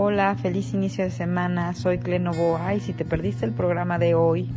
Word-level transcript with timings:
Hola, 0.00 0.36
feliz 0.36 0.74
inicio 0.74 1.02
de 1.02 1.10
semana. 1.10 1.74
Soy 1.74 1.98
Clenovoa 1.98 2.72
y 2.72 2.78
si 2.78 2.92
te 2.92 3.04
perdiste 3.04 3.44
el 3.44 3.50
programa 3.50 3.98
de 3.98 4.14
hoy 4.14 4.48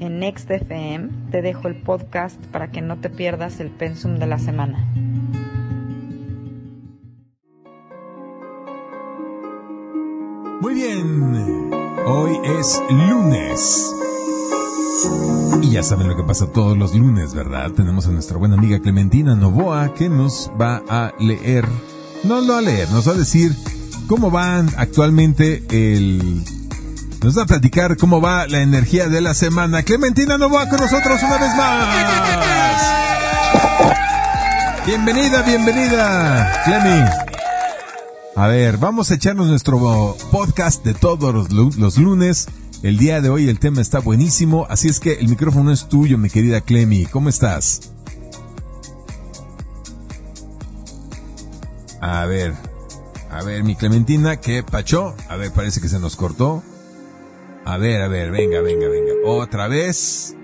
en 0.00 0.18
Next 0.18 0.50
FM, 0.50 1.10
te 1.30 1.42
dejo 1.42 1.68
el 1.68 1.76
podcast 1.76 2.44
para 2.46 2.72
que 2.72 2.82
no 2.82 2.98
te 2.98 3.08
pierdas 3.08 3.60
el 3.60 3.70
pensum 3.70 4.18
de 4.18 4.26
la 4.26 4.40
semana. 4.40 4.84
Muy 10.60 10.74
bien, 10.74 11.70
hoy 12.04 12.38
es 12.58 12.82
lunes. 12.90 13.94
Y 15.62 15.70
ya 15.70 15.84
saben 15.84 16.08
lo 16.08 16.16
que 16.16 16.24
pasa 16.24 16.50
todos 16.50 16.76
los 16.76 16.96
lunes, 16.96 17.32
¿verdad? 17.32 17.70
Tenemos 17.70 18.08
a 18.08 18.10
nuestra 18.10 18.38
buena 18.38 18.56
amiga 18.56 18.80
Clementina 18.80 19.36
Novoa 19.36 19.94
que 19.94 20.08
nos 20.08 20.50
va 20.60 20.82
a 20.88 21.14
leer, 21.20 21.64
no 22.24 22.40
lo 22.40 22.54
va 22.54 22.58
a 22.58 22.62
leer, 22.62 22.90
nos 22.90 23.06
va 23.06 23.12
a 23.12 23.18
decir 23.18 23.52
cómo 24.10 24.28
van 24.32 24.68
actualmente 24.76 25.62
el... 25.70 26.42
Nos 27.22 27.38
va 27.38 27.44
a 27.44 27.46
platicar 27.46 27.96
cómo 27.96 28.20
va 28.20 28.48
la 28.48 28.60
energía 28.60 29.08
de 29.08 29.20
la 29.20 29.34
semana. 29.34 29.84
Clementina 29.84 30.36
Novoa 30.36 30.68
con 30.68 30.80
nosotros 30.80 31.22
una 31.22 31.38
vez 31.38 31.56
más. 31.56 31.86
Bienvenida, 34.84 35.42
bienvenida, 35.42 36.60
Clemi. 36.64 37.04
A 38.34 38.48
ver, 38.48 38.78
vamos 38.78 39.12
a 39.12 39.14
echarnos 39.14 39.46
nuestro 39.46 40.16
podcast 40.32 40.84
de 40.84 40.94
todos 40.94 41.32
los, 41.32 41.76
los 41.76 41.96
lunes 41.96 42.48
el 42.82 42.98
día 42.98 43.20
de 43.20 43.30
hoy 43.30 43.48
el 43.48 43.60
tema 43.60 43.80
está 43.80 44.00
buenísimo, 44.00 44.66
así 44.68 44.88
es 44.88 44.98
que 44.98 45.20
el 45.20 45.28
micrófono 45.28 45.70
es 45.70 45.88
tuyo, 45.88 46.18
mi 46.18 46.30
querida 46.30 46.62
Clemi. 46.62 47.06
¿Cómo 47.06 47.28
estás? 47.28 47.92
A 52.00 52.26
ver, 52.26 52.69
a 53.30 53.42
ver, 53.42 53.62
mi 53.62 53.76
Clementina, 53.76 54.36
¿qué 54.38 54.62
pacho? 54.62 55.14
A 55.28 55.36
ver, 55.36 55.52
parece 55.52 55.80
que 55.80 55.88
se 55.88 55.98
nos 55.98 56.16
cortó. 56.16 56.62
A 57.64 57.76
ver, 57.76 58.02
a 58.02 58.08
ver, 58.08 58.30
venga, 58.30 58.60
venga, 58.60 58.88
venga. 58.88 59.12
Otra 59.24 59.68
vez. 59.68 60.34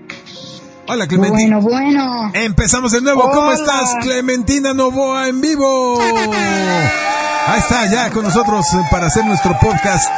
Hola, 0.87 1.07
Clementina. 1.07 1.57
Bueno, 1.57 2.01
bueno. 2.05 2.31
Empezamos 2.33 2.93
de 2.93 3.01
nuevo. 3.01 3.29
¿Cómo 3.31 3.51
estás, 3.51 3.95
Clementina 4.01 4.73
Novoa 4.73 5.27
en 5.27 5.41
vivo? 5.41 6.01
Ahí 7.47 7.59
está, 7.59 7.89
ya 7.91 8.09
con 8.11 8.23
nosotros 8.23 8.65
para 8.89 9.07
hacer 9.07 9.25
nuestro 9.25 9.57
podcast 9.59 10.09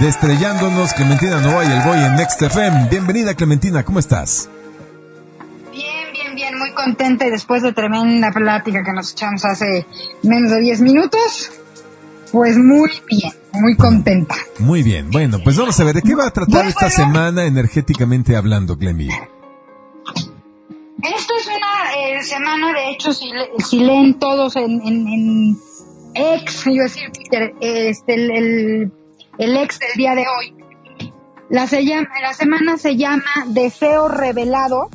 de 0.00 0.08
Estrellándonos, 0.08 0.92
Clementina 0.92 1.40
Nova 1.40 1.64
y 1.64 1.72
el 1.72 1.82
Boy 1.82 1.98
en 1.98 2.16
Next 2.16 2.40
FM. 2.40 2.88
Bienvenida, 2.90 3.34
Clementina, 3.34 3.82
¿cómo 3.82 3.98
estás? 3.98 4.48
Bien, 5.72 6.12
bien, 6.12 6.34
bien, 6.34 6.58
muy 6.58 6.72
contenta 6.72 7.26
y 7.26 7.30
después 7.30 7.62
de 7.62 7.72
tremenda 7.72 8.30
plática 8.30 8.82
que 8.84 8.92
nos 8.92 9.12
echamos 9.12 9.44
hace 9.44 9.86
menos 10.22 10.50
de 10.50 10.60
10 10.60 10.80
minutos, 10.82 11.50
pues 12.32 12.56
muy 12.56 12.90
bien, 13.08 13.32
muy 13.52 13.76
contenta. 13.76 14.34
Muy 14.58 14.82
bien, 14.82 15.10
bueno, 15.10 15.38
pues 15.42 15.56
vamos 15.56 15.78
a 15.80 15.84
ver, 15.84 15.94
¿de 15.94 16.02
qué 16.02 16.14
va 16.14 16.26
a 16.26 16.30
tratar 16.30 16.66
esta 16.66 16.90
semana 16.90 17.44
energéticamente 17.44 18.36
hablando, 18.36 18.78
Clemi? 18.78 19.08
Esto 21.02 21.34
es 21.38 21.46
una 21.46 21.94
eh, 21.96 22.22
semana, 22.22 22.72
de 22.72 22.90
hecho, 22.90 23.12
si, 23.12 23.30
si 23.64 23.80
leen 23.80 24.18
todos 24.18 24.56
en, 24.56 24.80
en, 24.82 25.06
en 25.06 25.58
ex, 26.14 26.64
yo 26.64 26.82
decir, 26.82 27.10
este, 27.60 28.14
el, 28.14 28.30
el 28.30 28.92
el 29.38 29.56
ex 29.56 29.78
del 29.78 29.92
día 29.96 30.14
de 30.14 30.24
hoy. 30.28 30.54
La, 31.48 31.66
se 31.66 31.84
llama, 31.84 32.08
la 32.20 32.34
semana 32.34 32.76
se 32.76 32.96
llama 32.96 33.24
Deseo 33.48 34.08
Revelado 34.08 34.88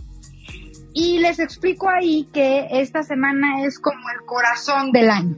y 0.93 1.19
les 1.19 1.39
explico 1.39 1.89
ahí 1.89 2.27
que 2.33 2.67
esta 2.71 3.03
semana 3.03 3.63
es 3.65 3.79
como 3.79 4.09
el 4.09 4.25
corazón 4.25 4.91
del 4.91 5.09
año. 5.09 5.37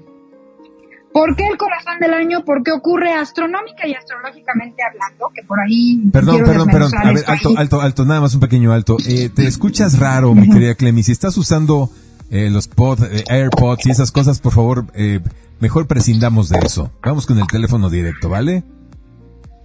¿Por 1.14 1.36
qué 1.36 1.46
el 1.48 1.58
corazón 1.58 2.00
del 2.00 2.14
año? 2.14 2.44
Porque 2.46 2.72
ocurre 2.72 3.14
astronómica 3.14 3.88
y 3.88 3.94
astrológicamente 3.94 4.82
hablando, 4.84 5.30
que 5.34 5.44
por 5.44 5.60
ahí... 5.60 6.10
Perdón, 6.12 6.44
perdón, 6.44 6.68
perdón. 6.70 6.92
A 6.98 7.12
ver, 7.12 7.24
alto, 7.28 7.54
alto, 7.56 7.82
alto, 7.82 8.06
nada 8.06 8.22
más 8.22 8.34
un 8.34 8.40
pequeño 8.40 8.72
alto. 8.72 8.98
Eh, 9.08 9.30
te 9.30 9.46
escuchas 9.48 10.00
raro, 10.00 10.34
mi 10.34 10.50
querida 10.50 10.76
Clemi. 10.76 11.04
Si 11.04 11.12
estás 11.12 11.38
usando 11.38 11.90
eh, 12.30 12.50
los 12.50 12.68
pod, 12.68 13.04
eh, 13.04 13.24
AirPods 13.30 13.86
y 13.86 13.92
esas 13.92 14.12
cosas, 14.12 14.40
por 14.40 14.54
favor, 14.54 14.88
eh, 14.96 15.20
mejor 15.60 15.86
prescindamos 15.86 16.50
de 16.50 16.58
eso. 16.66 16.92
Vamos 17.04 17.28
con 17.28 17.38
el 17.38 17.46
teléfono 17.46 17.92
directo, 17.92 18.28
¿vale? 18.28 18.64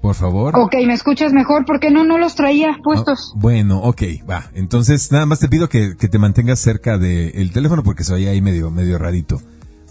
Por 0.02 0.14
favor. 0.14 0.54
Ok, 0.54 0.74
¿me 0.86 0.92
escuchas 0.92 1.32
mejor? 1.32 1.64
Porque 1.64 1.90
no, 1.90 2.04
no 2.04 2.18
los 2.18 2.34
traía 2.34 2.76
puestos. 2.84 3.32
Ah, 3.34 3.38
bueno, 3.40 3.78
ok, 3.78 4.02
va. 4.28 4.50
Entonces, 4.54 5.10
nada 5.10 5.24
más 5.24 5.40
te 5.40 5.48
pido 5.48 5.70
que, 5.70 5.94
te 5.94 6.18
mantengas 6.18 6.60
cerca 6.60 6.98
del 6.98 7.50
teléfono 7.52 7.82
porque 7.82 8.04
se 8.04 8.12
oye 8.12 8.28
ahí 8.28 8.42
medio, 8.42 8.70
medio 8.70 8.98
rarito. 8.98 9.40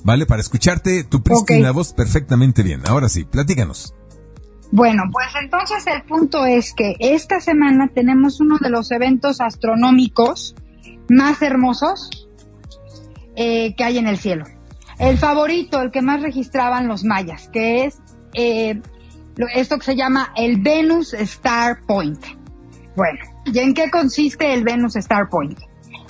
¿Vale? 0.07 0.25
Para 0.25 0.39
escucharte 0.39 1.03
tu 1.03 1.21
prístina 1.21 1.71
voz 1.71 1.91
perfectamente 1.91 2.63
bien. 2.63 2.79
Ahora 2.87 3.09
sí, 3.09 3.25
platícanos. 3.25 3.93
Bueno, 4.71 5.03
pues 5.11 5.27
entonces 5.37 5.85
el 5.85 6.01
punto 6.03 6.45
es 6.45 6.73
que 6.73 6.95
esta 7.01 7.41
semana 7.41 7.89
tenemos 7.93 8.39
uno 8.39 8.57
de 8.57 8.69
los 8.69 8.89
eventos 8.91 9.41
astronómicos 9.41 10.55
más 11.09 11.41
hermosos 11.41 12.29
eh, 13.35 13.75
que 13.75 13.83
hay 13.83 13.97
en 13.97 14.07
el 14.07 14.17
cielo. 14.17 14.45
El 14.97 15.17
favorito, 15.17 15.81
el 15.81 15.91
que 15.91 16.01
más 16.01 16.21
registraban 16.21 16.87
los 16.87 17.03
mayas, 17.03 17.49
que 17.51 17.83
es 17.83 17.99
eh, 18.33 18.81
esto 19.53 19.77
que 19.77 19.83
se 19.87 19.97
llama 19.97 20.31
el 20.37 20.61
Venus 20.61 21.13
Star 21.15 21.81
Point. 21.85 22.23
Bueno, 22.95 23.19
¿y 23.43 23.59
en 23.59 23.73
qué 23.73 23.91
consiste 23.91 24.53
el 24.53 24.63
Venus 24.63 24.95
Star 24.95 25.27
Point? 25.29 25.59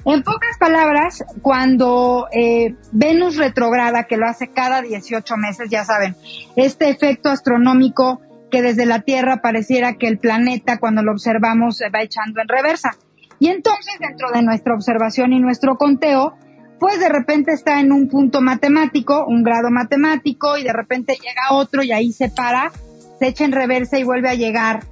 En 0.10 0.24
pocas 0.24 0.58
palabras, 0.58 1.26
cuando 1.42 2.30
eh, 2.32 2.76
Venus 2.94 3.36
retrograda, 3.36 4.06
que 4.06 4.16
lo 4.16 4.26
hace 4.26 4.48
cada 4.48 4.82
18 4.82 5.36
meses, 5.36 5.70
ya 5.70 5.84
saben, 5.84 6.16
este 6.56 6.90
efecto 6.90 7.28
astronómico 7.28 8.22
que 8.50 8.62
desde 8.62 8.86
la 8.86 9.02
Tierra 9.02 9.42
pareciera 9.42 9.96
que 9.96 10.08
el 10.08 10.18
planeta 10.18 10.80
cuando 10.80 11.04
lo 11.04 11.12
observamos 11.12 11.76
se 11.76 11.90
va 11.90 12.04
echando 12.04 12.40
en 12.42 12.48
reversa. 12.48 12.92
Y 13.40 13.50
entonces 13.50 13.96
dentro 14.00 14.32
de 14.32 14.44
nuestra 14.44 14.76
observación 14.76 15.34
y 15.34 15.42
nuestro 15.42 15.76
conteo, 15.76 16.38
pues 16.80 17.02
de 17.02 17.10
repente 17.10 17.52
está 17.52 17.82
en 17.82 17.92
un 17.92 18.08
punto 18.08 18.40
matemático, 18.40 19.26
un 19.28 19.44
grado 19.44 19.72
matemático, 19.72 20.58
y 20.58 20.64
de 20.64 20.72
repente 20.72 21.18
llega 21.22 21.52
otro 21.52 21.84
y 21.84 21.92
ahí 21.92 22.14
se 22.14 22.30
para 22.30 22.72
se 23.20 23.28
echa 23.28 23.44
en 23.44 23.52
reversa 23.52 24.00
y 24.00 24.06
vuelve 24.06 24.30
a 24.30 24.36
llegar 24.36 24.86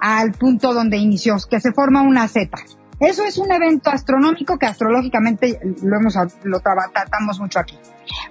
al 0.00 0.32
punto 0.32 0.72
donde 0.72 0.96
inició, 0.96 1.36
que 1.50 1.60
se 1.60 1.72
forma 1.72 2.00
una 2.00 2.26
Z. 2.26 2.56
Eso 2.98 3.24
es 3.24 3.36
un 3.38 3.52
evento 3.52 3.90
astronómico 3.90 4.58
que 4.58 4.66
astrológicamente 4.66 5.60
lo 5.82 5.96
hemos 5.96 6.14
lo 6.44 6.60
tratamos 6.60 7.38
mucho 7.38 7.58
aquí. 7.58 7.76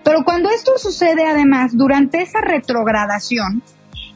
Pero 0.03 0.23
cuando 0.23 0.49
esto 0.49 0.77
sucede 0.77 1.25
además 1.25 1.75
durante 1.75 2.21
esa 2.21 2.41
retrogradación, 2.41 3.61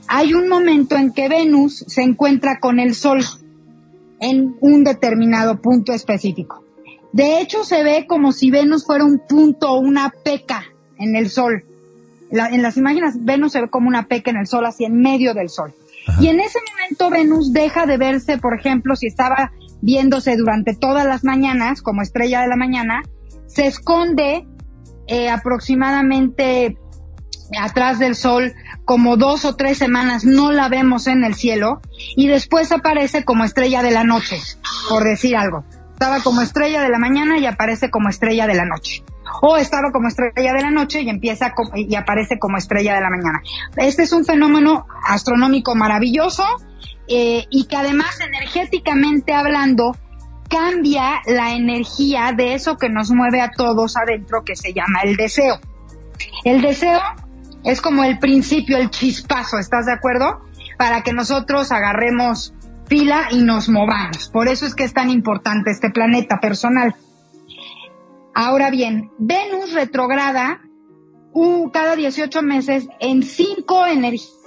hay 0.07 0.33
un 0.33 0.47
momento 0.47 0.95
en 0.95 1.13
que 1.13 1.29
Venus 1.29 1.85
se 1.87 2.01
encuentra 2.01 2.59
con 2.59 2.79
el 2.79 2.95
Sol 2.95 3.23
en 4.19 4.55
un 4.61 4.83
determinado 4.83 5.61
punto 5.61 5.93
específico. 5.93 6.63
De 7.11 7.41
hecho, 7.41 7.63
se 7.63 7.83
ve 7.83 8.05
como 8.07 8.31
si 8.31 8.49
Venus 8.51 8.85
fuera 8.85 9.05
un 9.05 9.21
punto 9.27 9.71
o 9.71 9.79
una 9.79 10.09
peca 10.09 10.63
en 10.97 11.15
el 11.15 11.29
Sol 11.29 11.63
en 12.31 12.61
las 12.61 12.77
imágenes 12.77 13.15
Venus 13.19 13.53
se 13.53 13.61
ve 13.61 13.69
como 13.69 13.87
una 13.87 14.07
peca 14.07 14.31
en 14.31 14.37
el 14.37 14.47
sol, 14.47 14.65
así 14.65 14.85
en 14.85 14.99
medio 14.99 15.33
del 15.33 15.49
sol. 15.49 15.73
Y 16.19 16.27
en 16.27 16.39
ese 16.39 16.59
momento 16.71 17.09
Venus 17.09 17.51
deja 17.51 17.85
de 17.85 17.97
verse, 17.97 18.37
por 18.37 18.57
ejemplo, 18.57 18.95
si 18.95 19.07
estaba 19.07 19.51
viéndose 19.81 20.35
durante 20.35 20.75
todas 20.75 21.05
las 21.05 21.23
mañanas 21.23 21.81
como 21.81 22.01
estrella 22.01 22.41
de 22.41 22.47
la 22.47 22.55
mañana, 22.55 23.03
se 23.47 23.67
esconde 23.67 24.47
eh, 25.07 25.29
aproximadamente 25.29 26.77
atrás 27.59 27.99
del 27.99 28.15
sol 28.15 28.53
como 28.85 29.17
dos 29.17 29.45
o 29.45 29.55
tres 29.55 29.77
semanas, 29.77 30.25
no 30.25 30.51
la 30.51 30.69
vemos 30.69 31.07
en 31.07 31.23
el 31.23 31.35
cielo 31.35 31.81
y 32.15 32.27
después 32.27 32.71
aparece 32.71 33.23
como 33.23 33.43
estrella 33.43 33.81
de 33.81 33.91
la 33.91 34.03
noche, 34.03 34.37
por 34.89 35.03
decir 35.03 35.35
algo. 35.35 35.63
Estaba 35.93 36.21
como 36.21 36.41
estrella 36.41 36.81
de 36.81 36.89
la 36.89 36.97
mañana 36.97 37.37
y 37.37 37.45
aparece 37.45 37.89
como 37.89 38.09
estrella 38.09 38.47
de 38.47 38.55
la 38.55 38.65
noche 38.65 39.03
o 39.41 39.57
estaba 39.57 39.91
como 39.91 40.07
estrella 40.07 40.53
de 40.53 40.61
la 40.61 40.71
noche 40.71 41.01
y 41.01 41.09
empieza 41.09 41.53
y 41.75 41.95
aparece 41.95 42.39
como 42.39 42.57
estrella 42.57 42.95
de 42.95 43.01
la 43.01 43.09
mañana. 43.09 43.41
Este 43.75 44.03
es 44.03 44.11
un 44.11 44.25
fenómeno 44.25 44.85
astronómico 45.07 45.75
maravilloso 45.75 46.43
eh, 47.09 47.45
y 47.49 47.65
que 47.65 47.75
además 47.75 48.19
energéticamente 48.21 49.33
hablando 49.33 49.95
cambia 50.49 51.21
la 51.27 51.53
energía 51.53 52.33
de 52.35 52.53
eso 52.53 52.77
que 52.77 52.89
nos 52.89 53.11
mueve 53.11 53.41
a 53.41 53.51
todos 53.51 53.95
adentro 53.97 54.43
que 54.43 54.55
se 54.55 54.73
llama 54.73 55.01
el 55.03 55.15
deseo. 55.15 55.59
El 56.43 56.61
deseo 56.61 56.99
es 57.63 57.81
como 57.81 58.03
el 58.03 58.19
principio, 58.19 58.77
el 58.77 58.89
chispazo, 58.89 59.57
¿estás 59.57 59.85
de 59.85 59.93
acuerdo? 59.93 60.41
Para 60.77 61.01
que 61.01 61.13
nosotros 61.13 61.71
agarremos 61.71 62.53
pila 62.87 63.27
y 63.31 63.41
nos 63.43 63.69
movamos. 63.69 64.29
Por 64.29 64.47
eso 64.47 64.65
es 64.65 64.73
que 64.73 64.83
es 64.83 64.93
tan 64.93 65.09
importante 65.09 65.71
este 65.71 65.89
planeta 65.89 66.39
personal. 66.39 66.95
Ahora 68.33 68.71
bien, 68.71 69.11
Venus 69.19 69.73
retrograda 69.73 70.61
cada 71.71 71.95
18 71.95 72.41
meses 72.41 72.87
en 72.99 73.23
cinco 73.23 73.85
energías. 73.85 74.38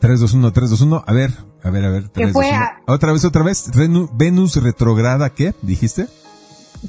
3, 0.00 0.20
2, 0.20 0.34
1, 0.34 0.52
3, 0.52 0.70
2, 0.70 0.80
1. 0.80 1.04
A 1.06 1.12
ver, 1.12 1.30
a 1.62 1.70
ver, 1.70 1.84
a 1.84 1.90
ver. 1.90 2.08
3, 2.08 2.32
2, 2.32 2.44
1. 2.44 2.58
Otra 2.86 3.12
vez, 3.12 3.24
otra 3.24 3.42
vez. 3.42 3.70
Venus 4.12 4.56
retrograda, 4.62 5.30
¿qué? 5.30 5.54
¿Dijiste? 5.62 6.06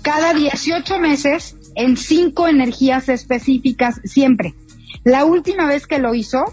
Cada 0.01 0.33
18 0.33 0.99
meses 0.99 1.55
en 1.75 1.97
cinco 1.97 2.47
energías 2.47 3.09
específicas 3.09 4.01
siempre. 4.03 4.55
La 5.03 5.25
última 5.25 5.67
vez 5.67 5.87
que 5.87 5.99
lo 5.99 6.13
hizo 6.13 6.43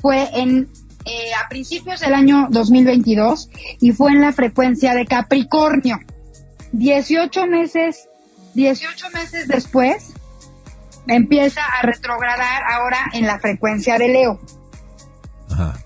fue 0.00 0.28
en 0.34 0.68
eh, 1.04 1.30
a 1.42 1.48
principios 1.48 2.00
del 2.00 2.12
año 2.12 2.48
2022 2.50 3.48
y 3.80 3.92
fue 3.92 4.12
en 4.12 4.20
la 4.20 4.32
frecuencia 4.32 4.94
de 4.94 5.06
Capricornio. 5.06 5.98
18 6.72 7.46
meses, 7.46 8.08
18 8.54 9.10
meses 9.14 9.48
después 9.48 10.12
empieza 11.06 11.62
a 11.64 11.82
retrogradar 11.82 12.62
ahora 12.70 12.98
en 13.14 13.26
la 13.26 13.38
frecuencia 13.38 13.96
de 13.96 14.08
Leo. 14.08 14.40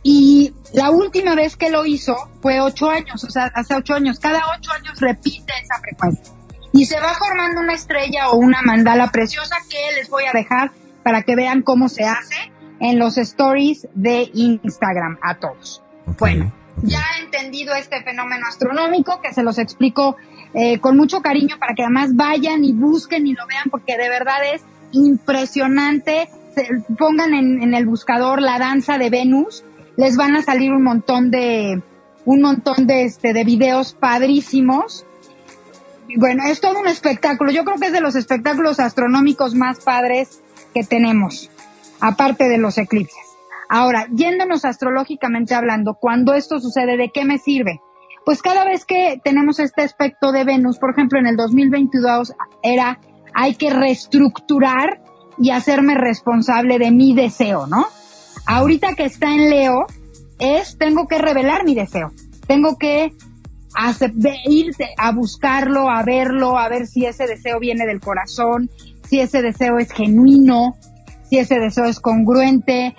Y 0.02 0.52
la 0.72 0.90
última 0.90 1.34
vez 1.34 1.56
que 1.56 1.70
lo 1.70 1.86
hizo 1.86 2.16
fue 2.40 2.60
ocho 2.60 2.90
años, 2.90 3.24
o 3.24 3.30
sea, 3.30 3.50
hace 3.54 3.74
ocho 3.74 3.94
años. 3.94 4.18
Cada 4.18 4.40
ocho 4.58 4.72
años 4.72 5.00
repite 5.00 5.52
esa 5.62 5.78
frecuencia. 5.80 6.34
Y 6.72 6.86
se 6.86 6.98
va 6.98 7.14
formando 7.14 7.60
una 7.60 7.74
estrella 7.74 8.30
o 8.30 8.36
una 8.36 8.62
mandala 8.62 9.10
preciosa 9.10 9.56
que 9.68 9.96
les 9.96 10.08
voy 10.08 10.24
a 10.24 10.32
dejar 10.32 10.70
para 11.02 11.22
que 11.22 11.36
vean 11.36 11.62
cómo 11.62 11.88
se 11.88 12.04
hace 12.04 12.52
en 12.80 12.98
los 12.98 13.18
stories 13.18 13.88
de 13.94 14.30
Instagram 14.34 15.18
a 15.22 15.36
todos. 15.38 15.82
bueno, 16.18 16.52
ya 16.82 17.00
he 17.16 17.24
entendido 17.24 17.74
este 17.74 18.02
fenómeno 18.02 18.46
astronómico 18.48 19.20
que 19.20 19.32
se 19.32 19.42
los 19.42 19.58
explico 19.58 20.16
eh, 20.54 20.80
con 20.80 20.96
mucho 20.96 21.20
cariño 21.20 21.56
para 21.58 21.74
que 21.74 21.82
además 21.82 22.16
vayan 22.16 22.64
y 22.64 22.72
busquen 22.72 23.26
y 23.26 23.34
lo 23.34 23.46
vean 23.46 23.64
porque 23.70 23.96
de 23.96 24.08
verdad 24.08 24.38
es 24.54 24.62
impresionante. 24.92 26.28
Pongan 26.98 27.34
en, 27.34 27.62
en 27.62 27.74
el 27.74 27.86
buscador 27.86 28.40
la 28.40 28.58
danza 28.58 28.98
de 28.98 29.10
Venus, 29.10 29.64
les 29.96 30.16
van 30.16 30.36
a 30.36 30.42
salir 30.42 30.72
un 30.72 30.82
montón 30.82 31.30
de 31.30 31.82
un 32.24 32.40
montón 32.40 32.86
de 32.86 33.04
este 33.04 33.32
de 33.32 33.44
videos 33.44 33.94
padrísimos. 33.94 35.06
Bueno, 36.16 36.44
es 36.46 36.60
todo 36.60 36.78
un 36.78 36.86
espectáculo. 36.86 37.50
Yo 37.50 37.64
creo 37.64 37.78
que 37.78 37.86
es 37.86 37.92
de 37.92 38.00
los 38.00 38.16
espectáculos 38.16 38.80
astronómicos 38.80 39.54
más 39.54 39.80
padres 39.80 40.42
que 40.74 40.84
tenemos 40.84 41.50
aparte 42.00 42.48
de 42.48 42.58
los 42.58 42.78
eclipses. 42.78 43.32
Ahora, 43.68 44.06
yéndonos 44.12 44.64
astrológicamente 44.64 45.54
hablando, 45.54 45.94
cuando 45.94 46.34
esto 46.34 46.60
sucede, 46.60 46.96
¿de 46.96 47.10
qué 47.10 47.24
me 47.24 47.38
sirve? 47.38 47.80
Pues 48.24 48.42
cada 48.42 48.64
vez 48.64 48.84
que 48.84 49.20
tenemos 49.24 49.58
este 49.58 49.82
aspecto 49.82 50.32
de 50.32 50.44
Venus, 50.44 50.78
por 50.78 50.90
ejemplo, 50.90 51.18
en 51.18 51.26
el 51.26 51.36
2022 51.36 52.34
era, 52.62 53.00
hay 53.34 53.54
que 53.54 53.70
reestructurar 53.70 55.01
y 55.38 55.50
hacerme 55.50 55.94
responsable 55.94 56.78
de 56.78 56.90
mi 56.90 57.14
deseo, 57.14 57.66
¿no? 57.66 57.86
Ahorita 58.46 58.94
que 58.94 59.04
está 59.04 59.32
en 59.32 59.50
Leo, 59.50 59.86
es, 60.38 60.76
tengo 60.78 61.06
que 61.06 61.18
revelar 61.18 61.64
mi 61.64 61.74
deseo. 61.74 62.12
Tengo 62.46 62.76
que 62.76 63.12
ir 64.46 64.72
a 64.98 65.12
buscarlo, 65.12 65.88
a 65.88 66.02
verlo, 66.02 66.58
a 66.58 66.68
ver 66.68 66.86
si 66.86 67.06
ese 67.06 67.26
deseo 67.26 67.58
viene 67.60 67.86
del 67.86 68.00
corazón, 68.00 68.70
si 69.08 69.20
ese 69.20 69.42
deseo 69.42 69.78
es 69.78 69.90
genuino, 69.92 70.76
si 71.28 71.38
ese 71.38 71.58
deseo 71.58 71.84
es 71.84 72.00
congruente, 72.00 72.94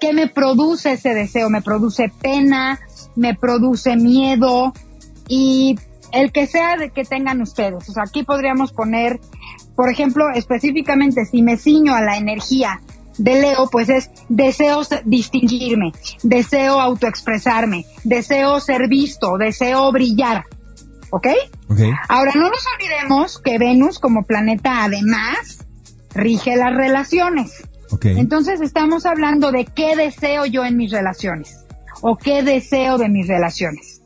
qué 0.00 0.12
me 0.12 0.28
produce 0.28 0.92
ese 0.92 1.14
deseo, 1.14 1.48
me 1.48 1.62
produce 1.62 2.12
pena, 2.20 2.78
me 3.16 3.34
produce 3.34 3.96
miedo 3.96 4.72
y 5.28 5.76
el 6.12 6.32
que 6.32 6.46
sea 6.46 6.76
de 6.76 6.90
que 6.90 7.04
tengan 7.04 7.40
ustedes. 7.40 7.88
O 7.88 7.92
sea, 7.92 8.04
aquí 8.06 8.24
podríamos 8.24 8.72
poner, 8.72 9.20
por 9.78 9.92
ejemplo, 9.92 10.24
específicamente 10.34 11.24
si 11.24 11.40
me 11.40 11.56
ciño 11.56 11.94
a 11.94 12.00
la 12.00 12.16
energía 12.16 12.80
de 13.16 13.40
Leo, 13.40 13.68
pues 13.70 13.88
es 13.88 14.10
deseo 14.28 14.82
distinguirme, 15.04 15.92
deseo 16.24 16.80
autoexpresarme, 16.80 17.86
deseo 18.02 18.58
ser 18.58 18.88
visto, 18.88 19.38
deseo 19.38 19.92
brillar. 19.92 20.46
¿Ok? 21.10 21.28
okay. 21.68 21.92
Ahora, 22.08 22.32
no 22.34 22.50
nos 22.50 22.64
olvidemos 22.74 23.38
que 23.38 23.56
Venus 23.56 24.00
como 24.00 24.24
planeta 24.24 24.82
además 24.82 25.64
rige 26.12 26.56
las 26.56 26.74
relaciones. 26.74 27.62
Entonces 28.02 28.60
estamos 28.60 29.06
hablando 29.06 29.52
de 29.52 29.64
qué 29.64 29.94
deseo 29.94 30.44
yo 30.44 30.64
en 30.64 30.76
mis 30.76 30.90
relaciones 30.90 31.64
o 32.00 32.16
qué 32.16 32.42
deseo 32.42 32.98
de 32.98 33.08
mis 33.08 33.28
relaciones. 33.28 33.97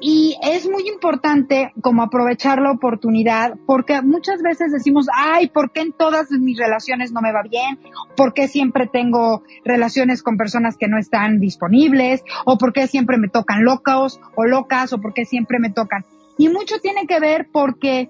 Y 0.00 0.36
es 0.42 0.68
muy 0.68 0.88
importante 0.88 1.72
como 1.80 2.02
aprovechar 2.02 2.60
la 2.60 2.70
oportunidad 2.70 3.54
porque 3.66 4.00
muchas 4.02 4.42
veces 4.42 4.70
decimos, 4.70 5.06
ay, 5.12 5.48
¿por 5.48 5.72
qué 5.72 5.80
en 5.80 5.92
todas 5.92 6.30
mis 6.30 6.58
relaciones 6.58 7.10
no 7.12 7.20
me 7.20 7.32
va 7.32 7.42
bien? 7.42 7.80
¿Por 8.16 8.32
qué 8.32 8.46
siempre 8.46 8.86
tengo 8.86 9.42
relaciones 9.64 10.22
con 10.22 10.36
personas 10.36 10.76
que 10.76 10.86
no 10.86 10.98
están 10.98 11.40
disponibles? 11.40 12.22
¿O 12.44 12.58
por 12.58 12.72
qué 12.72 12.86
siempre 12.86 13.18
me 13.18 13.28
tocan 13.28 13.64
locos 13.64 14.20
o 14.36 14.44
locas? 14.44 14.92
¿O 14.92 15.00
por 15.00 15.14
qué 15.14 15.24
siempre 15.24 15.58
me 15.58 15.70
tocan? 15.70 16.04
Y 16.36 16.48
mucho 16.48 16.78
tiene 16.80 17.06
que 17.06 17.18
ver 17.18 17.48
porque 17.52 18.08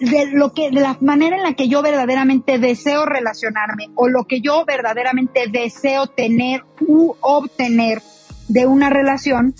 de 0.00 0.26
lo 0.32 0.52
que, 0.52 0.70
de 0.70 0.80
la 0.80 0.98
manera 1.00 1.36
en 1.36 1.42
la 1.42 1.54
que 1.54 1.68
yo 1.68 1.80
verdaderamente 1.80 2.58
deseo 2.58 3.06
relacionarme 3.06 3.88
o 3.94 4.08
lo 4.08 4.24
que 4.24 4.40
yo 4.40 4.64
verdaderamente 4.66 5.46
deseo 5.50 6.06
tener 6.06 6.64
u 6.80 7.14
obtener 7.20 8.02
de 8.48 8.66
una 8.66 8.90
relación, 8.90 9.54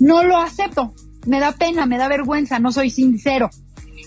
no 0.00 0.22
lo 0.24 0.38
acepto. 0.38 0.94
Me 1.26 1.40
da 1.40 1.52
pena, 1.52 1.86
me 1.86 1.98
da 1.98 2.08
vergüenza, 2.08 2.58
no 2.58 2.72
soy 2.72 2.90
sincero. 2.90 3.50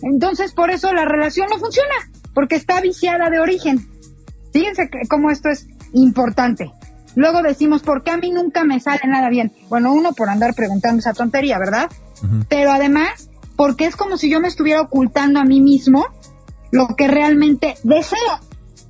Entonces, 0.03 0.53
por 0.53 0.69
eso 0.69 0.93
la 0.93 1.05
relación 1.05 1.47
no 1.49 1.57
funciona, 1.57 1.95
porque 2.33 2.55
está 2.55 2.81
viciada 2.81 3.29
de 3.29 3.39
origen. 3.39 3.87
Fíjense 4.53 4.89
cómo 5.09 5.31
esto 5.31 5.49
es 5.49 5.67
importante. 5.93 6.71
Luego 7.15 7.41
decimos, 7.41 7.81
¿por 7.81 8.03
qué 8.03 8.11
a 8.11 8.17
mí 8.17 8.29
nunca 8.29 8.63
me 8.63 8.79
sale 8.79 9.01
nada 9.07 9.29
bien? 9.29 9.51
Bueno, 9.69 9.91
uno 9.93 10.13
por 10.13 10.29
andar 10.29 10.53
preguntando 10.53 10.99
esa 10.99 11.13
tontería, 11.13 11.57
¿verdad? 11.57 11.89
Pero 12.47 12.71
además, 12.71 13.29
porque 13.55 13.85
es 13.85 13.95
como 13.95 14.17
si 14.17 14.29
yo 14.29 14.39
me 14.39 14.47
estuviera 14.47 14.81
ocultando 14.81 15.39
a 15.39 15.43
mí 15.43 15.59
mismo 15.59 16.05
lo 16.71 16.87
que 16.95 17.07
realmente 17.07 17.75
deseo. 17.83 18.19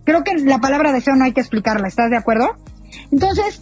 Creo 0.03 0.23
que 0.23 0.35
la 0.35 0.59
palabra 0.59 0.91
deseo 0.91 1.15
no 1.15 1.23
hay 1.23 1.33
que 1.33 1.41
explicarla, 1.41 1.88
¿estás 1.88 2.09
de 2.09 2.17
acuerdo? 2.17 2.57
Entonces, 3.11 3.61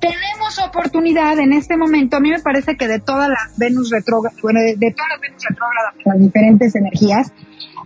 tenemos 0.00 0.58
oportunidad 0.64 1.38
en 1.38 1.52
este 1.52 1.76
momento, 1.76 2.16
a 2.16 2.20
mí 2.20 2.30
me 2.30 2.40
parece 2.40 2.76
que 2.76 2.88
de 2.88 3.00
todas 3.00 3.28
las 3.28 3.56
Venus 3.56 3.90
retrógradas, 3.90 4.40
bueno, 4.42 4.60
de, 4.60 4.74
todas 4.74 5.10
las 5.10 5.20
Venus 5.20 5.44
retrógradas, 5.48 5.94
las 6.04 6.18
diferentes 6.18 6.74
energías, 6.74 7.32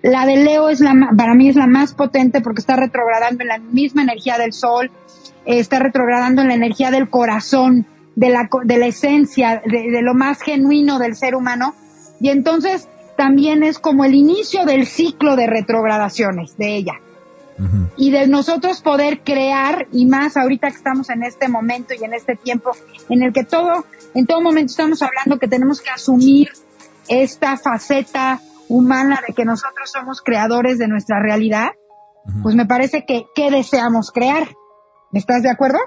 la 0.03 0.27
de 0.27 0.37
Leo 0.37 0.69
es 0.69 0.81
la, 0.81 0.95
para 1.17 1.35
mí 1.35 1.49
es 1.49 1.57
la 1.57 1.67
más 1.67 1.95
potente 1.95 2.41
porque 2.41 2.61
está 2.61 2.77
retrogradando 2.77 3.43
en 3.43 3.49
la 3.49 3.59
misma 3.59 4.03
energía 4.03 4.39
del 4.39 4.53
Sol, 4.53 4.91
está 5.45 5.79
retrogradando 5.79 6.43
en 6.43 6.49
la 6.49 6.55
energía 6.55 6.91
del 6.91 7.09
corazón, 7.09 7.87
de 8.17 8.31
la, 8.31 8.49
de 8.65 8.79
la 8.79 8.87
esencia, 8.87 9.63
de 9.65 10.03
lo 10.03 10.15
más 10.15 10.43
genuino 10.43 10.99
del 10.99 11.17
ser 11.17 11.35
humano, 11.35 11.75
y 12.21 12.31
entonces 12.31 12.89
también 13.17 13.63
es 13.63 13.79
como 13.79 14.05
el 14.05 14.15
inicio 14.15 14.65
del 14.65 14.87
ciclo 14.87 15.37
de 15.37 15.47
retrogradaciones 15.47 16.57
de 16.57 16.77
ella. 16.77 16.95
Y 17.97 18.11
de 18.11 18.27
nosotros 18.27 18.81
poder 18.81 19.21
crear, 19.23 19.87
y 19.93 20.07
más 20.07 20.37
ahorita 20.37 20.71
que 20.71 20.77
estamos 20.77 21.11
en 21.11 21.23
este 21.23 21.49
momento 21.49 21.93
y 21.95 22.03
en 22.05 22.15
este 22.15 22.37
tiempo 22.37 22.71
en 23.09 23.23
el 23.23 23.33
que 23.33 23.45
todo, 23.45 23.85
en 24.15 24.27
todo 24.27 24.41
momento 24.41 24.71
estamos 24.71 25.03
hablando 25.03 25.39
que 25.39 25.49
tenemos 25.49 25.81
que 25.81 25.91
asumir 25.91 26.51
esta 27.09 27.57
faceta 27.57 28.41
humana 28.69 29.21
de 29.27 29.35
que 29.35 29.45
nosotros 29.45 29.91
somos 29.91 30.23
creadores 30.23 30.79
de 30.79 30.89
nuestra 30.89 31.21
realidad, 31.21 31.71
pues 32.43 32.55
me 32.55 32.67
parece 32.67 33.05
que, 33.05 33.27
¿qué 33.35 33.51
deseamos 33.51 34.13
crear? 34.13 34.49
¿Estás 35.13 35.43
de 35.43 35.51
acuerdo? 35.51 35.79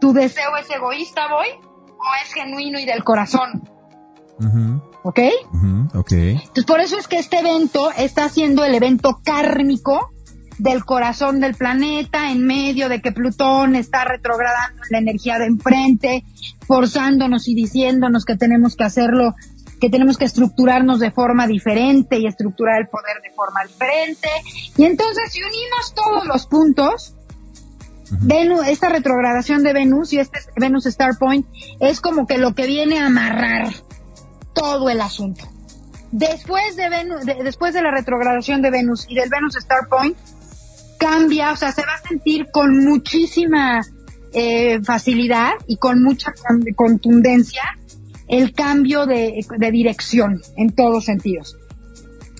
¿Tu 0.00 0.12
deseo 0.12 0.56
es 0.56 0.70
egoísta, 0.70 1.28
voy? 1.28 1.48
¿O 1.90 2.24
es 2.24 2.32
genuino 2.32 2.78
y 2.78 2.86
del 2.86 3.04
corazón? 3.04 3.68
¿Ok? 5.02 5.20
ok. 5.94 6.12
Entonces, 6.12 6.64
por 6.64 6.80
eso 6.80 6.98
es 6.98 7.08
que 7.08 7.18
este 7.18 7.40
evento 7.40 7.90
está 7.96 8.28
siendo 8.28 8.64
el 8.64 8.74
evento 8.74 9.20
kármico 9.24 10.10
del 10.58 10.84
corazón 10.84 11.40
del 11.40 11.54
planeta, 11.54 12.30
en 12.30 12.44
medio 12.44 12.88
de 12.88 13.00
que 13.00 13.12
Plutón 13.12 13.76
está 13.76 14.04
retrogradando 14.04 14.82
la 14.90 14.98
energía 14.98 15.38
de 15.38 15.46
enfrente, 15.46 16.24
forzándonos 16.66 17.48
y 17.48 17.54
diciéndonos 17.54 18.24
que 18.24 18.36
tenemos 18.36 18.76
que 18.76 18.84
hacerlo, 18.84 19.34
que 19.80 19.88
tenemos 19.88 20.18
que 20.18 20.24
estructurarnos 20.24 20.98
de 20.98 21.10
forma 21.10 21.46
diferente 21.46 22.18
y 22.18 22.26
estructurar 22.26 22.80
el 22.80 22.88
poder 22.88 23.22
de 23.22 23.30
forma 23.34 23.64
diferente. 23.64 24.28
Y 24.76 24.84
entonces, 24.84 25.32
si 25.32 25.40
unimos 25.40 25.94
todos 25.94 26.26
los 26.26 26.46
puntos, 26.46 27.14
Venus, 28.10 28.66
esta 28.66 28.88
retrogradación 28.88 29.62
de 29.62 29.72
Venus 29.72 30.12
y 30.12 30.18
este 30.18 30.40
Venus 30.56 30.86
Star 30.86 31.18
Point 31.18 31.46
es 31.78 32.00
como 32.00 32.26
que 32.26 32.38
lo 32.38 32.54
que 32.54 32.66
viene 32.66 32.98
a 32.98 33.06
amarrar 33.06 33.68
todo 34.54 34.88
el 34.88 35.00
asunto. 35.00 35.44
Después 36.10 36.74
de, 36.76 36.88
Venus, 36.88 37.26
después 37.26 37.74
de 37.74 37.82
la 37.82 37.90
retrogradación 37.90 38.62
de 38.62 38.70
Venus 38.70 39.04
y 39.08 39.14
del 39.14 39.28
Venus 39.28 39.56
Star 39.56 39.88
Point, 39.88 40.16
cambia, 40.98 41.52
o 41.52 41.56
sea, 41.56 41.72
se 41.72 41.82
va 41.82 41.94
a 41.94 42.08
sentir 42.08 42.48
con 42.50 42.84
muchísima 42.84 43.80
eh, 44.32 44.80
facilidad 44.82 45.52
y 45.66 45.76
con 45.76 46.02
mucha 46.02 46.32
contundencia 46.76 47.62
el 48.28 48.52
cambio 48.52 49.06
de, 49.06 49.42
dirección 49.72 50.40
en 50.56 50.74
todos 50.74 51.06
sentidos. 51.06 51.56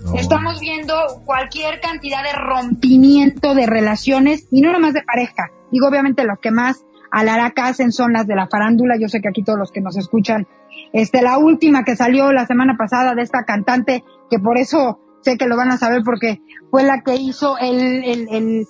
Oh. 0.04 0.14
Estamos 0.16 0.60
viendo 0.60 0.94
cualquier 1.24 1.80
cantidad 1.80 2.22
de 2.22 2.32
rompimiento 2.32 3.54
de 3.54 3.66
relaciones 3.66 4.46
y 4.50 4.60
no 4.60 4.72
nomás 4.72 4.92
de 4.92 5.02
pareja. 5.02 5.50
Digo, 5.72 5.88
obviamente 5.88 6.24
lo 6.24 6.36
que 6.36 6.50
más 6.50 6.84
Alaraca 7.10 7.66
hacen 7.68 7.90
son 7.90 8.12
las 8.12 8.26
de 8.26 8.36
la 8.36 8.48
farándula. 8.48 8.96
Yo 9.00 9.08
sé 9.08 9.20
que 9.20 9.28
aquí 9.28 9.42
todos 9.42 9.58
los 9.58 9.72
que 9.72 9.80
nos 9.80 9.96
escuchan, 9.96 10.46
este, 10.92 11.22
la 11.22 11.38
última 11.38 11.84
que 11.84 11.96
salió 11.96 12.32
la 12.32 12.46
semana 12.46 12.76
pasada 12.76 13.14
de 13.14 13.22
esta 13.22 13.44
cantante, 13.44 14.04
que 14.30 14.38
por 14.38 14.58
eso 14.58 15.00
sé 15.22 15.37
que 15.37 15.46
lo 15.46 15.56
van 15.56 15.70
a 15.70 15.78
saber 15.78 16.02
porque 16.04 16.40
fue 16.70 16.82
la 16.82 17.02
que 17.02 17.16
hizo 17.16 17.58
el, 17.58 18.04
el, 18.04 18.28
el, 18.30 18.66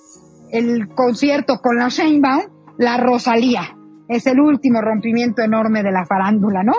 el 0.51 0.87
concierto 0.89 1.59
con 1.61 1.77
la 1.77 1.89
Sheinbaum, 1.89 2.43
la 2.77 2.97
Rosalía. 2.97 3.75
Es 4.07 4.25
el 4.25 4.39
último 4.39 4.81
rompimiento 4.81 5.41
enorme 5.41 5.83
de 5.83 5.91
la 5.91 6.05
farándula, 6.05 6.63
¿no? 6.63 6.73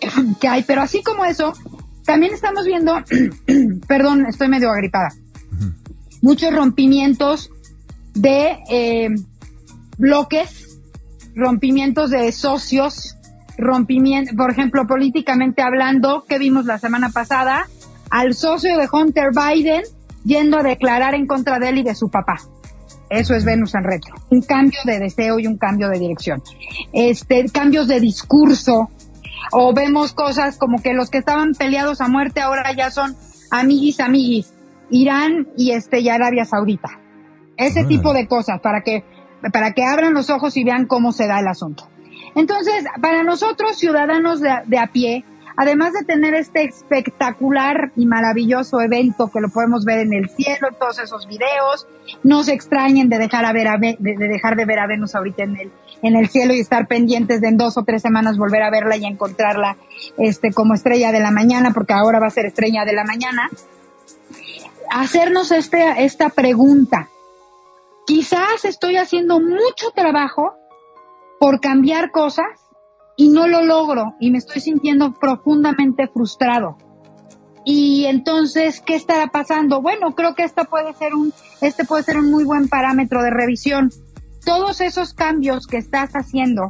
que 0.40 0.48
hay, 0.48 0.62
pero 0.64 0.82
así 0.82 1.02
como 1.02 1.24
eso, 1.24 1.52
también 2.04 2.34
estamos 2.34 2.64
viendo, 2.64 2.94
perdón, 3.88 4.26
estoy 4.26 4.48
medio 4.48 4.70
agripada, 4.70 5.10
muchos 6.22 6.54
rompimientos 6.54 7.50
de 8.14 8.58
eh, 8.70 9.08
bloques, 9.96 10.78
rompimientos 11.34 12.10
de 12.10 12.32
socios, 12.32 13.16
rompimiento, 13.56 14.34
por 14.36 14.50
ejemplo, 14.50 14.86
políticamente 14.86 15.62
hablando, 15.62 16.24
que 16.28 16.38
vimos 16.38 16.66
la 16.66 16.78
semana 16.78 17.10
pasada, 17.10 17.68
al 18.10 18.34
socio 18.34 18.76
de 18.76 18.88
Hunter 18.92 19.30
Biden 19.32 19.82
yendo 20.24 20.58
a 20.58 20.62
declarar 20.62 21.14
en 21.14 21.26
contra 21.26 21.58
de 21.58 21.70
él 21.70 21.78
y 21.78 21.82
de 21.82 21.94
su 21.94 22.10
papá. 22.10 22.36
Eso 23.08 23.34
es 23.34 23.44
Venus 23.44 23.74
en 23.74 23.84
retro. 23.84 24.14
Un 24.30 24.42
cambio 24.42 24.78
de 24.84 24.98
deseo 25.00 25.38
y 25.40 25.46
un 25.46 25.56
cambio 25.56 25.88
de 25.88 25.98
dirección. 25.98 26.42
Este, 26.92 27.44
cambios 27.52 27.88
de 27.88 28.00
discurso. 28.00 28.90
O 29.52 29.72
vemos 29.74 30.12
cosas 30.12 30.58
como 30.58 30.80
que 30.80 30.92
los 30.92 31.10
que 31.10 31.18
estaban 31.18 31.54
peleados 31.54 32.00
a 32.00 32.08
muerte 32.08 32.40
ahora 32.40 32.72
ya 32.76 32.90
son 32.90 33.16
amiguis, 33.50 33.98
amiguis. 33.98 34.52
Irán 34.90 35.48
y 35.56 35.72
este, 35.72 36.00
y 36.00 36.08
Arabia 36.08 36.44
Saudita. 36.44 37.00
Ese 37.56 37.84
tipo 37.84 38.12
de 38.12 38.26
cosas 38.26 38.60
para 38.60 38.82
que, 38.82 39.04
para 39.52 39.72
que 39.72 39.84
abran 39.84 40.14
los 40.14 40.30
ojos 40.30 40.56
y 40.56 40.64
vean 40.64 40.86
cómo 40.86 41.12
se 41.12 41.26
da 41.26 41.40
el 41.40 41.48
asunto. 41.48 41.88
Entonces, 42.34 42.84
para 43.02 43.22
nosotros, 43.22 43.76
ciudadanos 43.76 44.40
de, 44.40 44.50
de 44.66 44.78
a 44.78 44.86
pie, 44.86 45.24
además 45.60 45.92
de 45.92 46.06
tener 46.06 46.32
este 46.32 46.64
espectacular 46.64 47.92
y 47.94 48.06
maravilloso 48.06 48.80
evento 48.80 49.30
que 49.30 49.42
lo 49.42 49.50
podemos 49.50 49.84
ver 49.84 49.98
en 49.98 50.14
el 50.14 50.30
cielo, 50.30 50.68
todos 50.78 50.98
esos 50.98 51.26
videos, 51.26 51.86
no 52.22 52.42
se 52.44 52.54
extrañen 52.54 53.10
de 53.10 53.18
dejar, 53.18 53.44
a 53.44 53.52
ver 53.52 53.68
a, 53.68 53.76
de, 53.76 53.94
dejar 54.00 54.56
de 54.56 54.64
ver 54.64 54.78
a 54.78 54.86
Venus 54.86 55.14
ahorita 55.14 55.42
en 55.42 55.56
el, 55.60 55.72
en 56.00 56.16
el 56.16 56.30
cielo 56.30 56.54
y 56.54 56.60
estar 56.60 56.86
pendientes 56.86 57.42
de 57.42 57.48
en 57.48 57.58
dos 57.58 57.76
o 57.76 57.82
tres 57.82 58.00
semanas 58.00 58.38
volver 58.38 58.62
a 58.62 58.70
verla 58.70 58.96
y 58.96 59.04
encontrarla 59.04 59.76
este, 60.16 60.50
como 60.50 60.72
estrella 60.72 61.12
de 61.12 61.20
la 61.20 61.30
mañana, 61.30 61.72
porque 61.74 61.92
ahora 61.92 62.20
va 62.20 62.28
a 62.28 62.30
ser 62.30 62.46
estrella 62.46 62.86
de 62.86 62.94
la 62.94 63.04
mañana. 63.04 63.50
Hacernos 64.90 65.52
este, 65.52 66.04
esta 66.04 66.30
pregunta. 66.30 67.10
Quizás 68.06 68.64
estoy 68.64 68.96
haciendo 68.96 69.40
mucho 69.40 69.90
trabajo 69.94 70.54
por 71.38 71.60
cambiar 71.60 72.12
cosas 72.12 72.46
y 73.20 73.28
no 73.28 73.46
lo 73.46 73.62
logro 73.62 74.14
y 74.18 74.30
me 74.30 74.38
estoy 74.38 74.62
sintiendo 74.62 75.12
profundamente 75.12 76.08
frustrado. 76.08 76.78
Y 77.66 78.06
entonces, 78.06 78.80
¿qué 78.80 78.94
estará 78.94 79.26
pasando? 79.26 79.82
Bueno, 79.82 80.14
creo 80.14 80.34
que 80.34 80.42
esta 80.42 80.64
puede 80.64 80.94
ser 80.94 81.12
un, 81.12 81.30
este 81.60 81.84
puede 81.84 82.02
ser 82.02 82.16
un 82.16 82.30
muy 82.30 82.44
buen 82.44 82.70
parámetro 82.70 83.22
de 83.22 83.28
revisión. 83.28 83.90
Todos 84.42 84.80
esos 84.80 85.12
cambios 85.12 85.66
que 85.66 85.76
estás 85.76 86.12
haciendo 86.12 86.68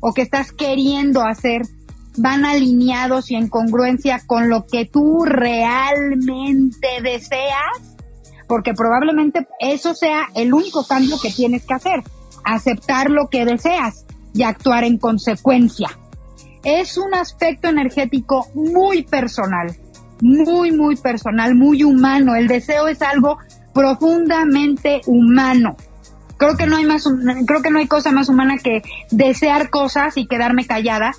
o 0.00 0.14
que 0.14 0.22
estás 0.22 0.52
queriendo 0.52 1.20
hacer 1.20 1.60
van 2.16 2.46
alineados 2.46 3.30
y 3.30 3.34
en 3.34 3.50
congruencia 3.50 4.22
con 4.26 4.48
lo 4.48 4.64
que 4.64 4.86
tú 4.86 5.26
realmente 5.26 6.88
deseas, 7.02 7.94
porque 8.48 8.72
probablemente 8.72 9.46
eso 9.60 9.94
sea 9.94 10.28
el 10.34 10.54
único 10.54 10.86
cambio 10.86 11.18
que 11.20 11.30
tienes 11.30 11.66
que 11.66 11.74
hacer, 11.74 12.02
aceptar 12.42 13.10
lo 13.10 13.28
que 13.28 13.44
deseas 13.44 14.03
y 14.34 14.42
actuar 14.42 14.84
en 14.84 14.98
consecuencia. 14.98 15.88
Es 16.64 16.98
un 16.98 17.14
aspecto 17.14 17.68
energético 17.68 18.48
muy 18.54 19.02
personal, 19.02 19.74
muy, 20.20 20.72
muy 20.72 20.96
personal, 20.96 21.54
muy 21.54 21.84
humano. 21.84 22.34
El 22.34 22.48
deseo 22.48 22.88
es 22.88 23.00
algo 23.00 23.38
profundamente 23.72 25.00
humano. 25.06 25.76
Creo 26.36 26.56
que 26.56 26.66
no 26.66 26.76
hay 26.76 26.84
más, 26.84 27.08
creo 27.46 27.62
que 27.62 27.70
no 27.70 27.78
hay 27.78 27.86
cosa 27.86 28.10
más 28.10 28.28
humana 28.28 28.56
que 28.58 28.82
desear 29.10 29.70
cosas 29.70 30.16
y 30.16 30.26
quedarme 30.26 30.66
callada 30.66 31.12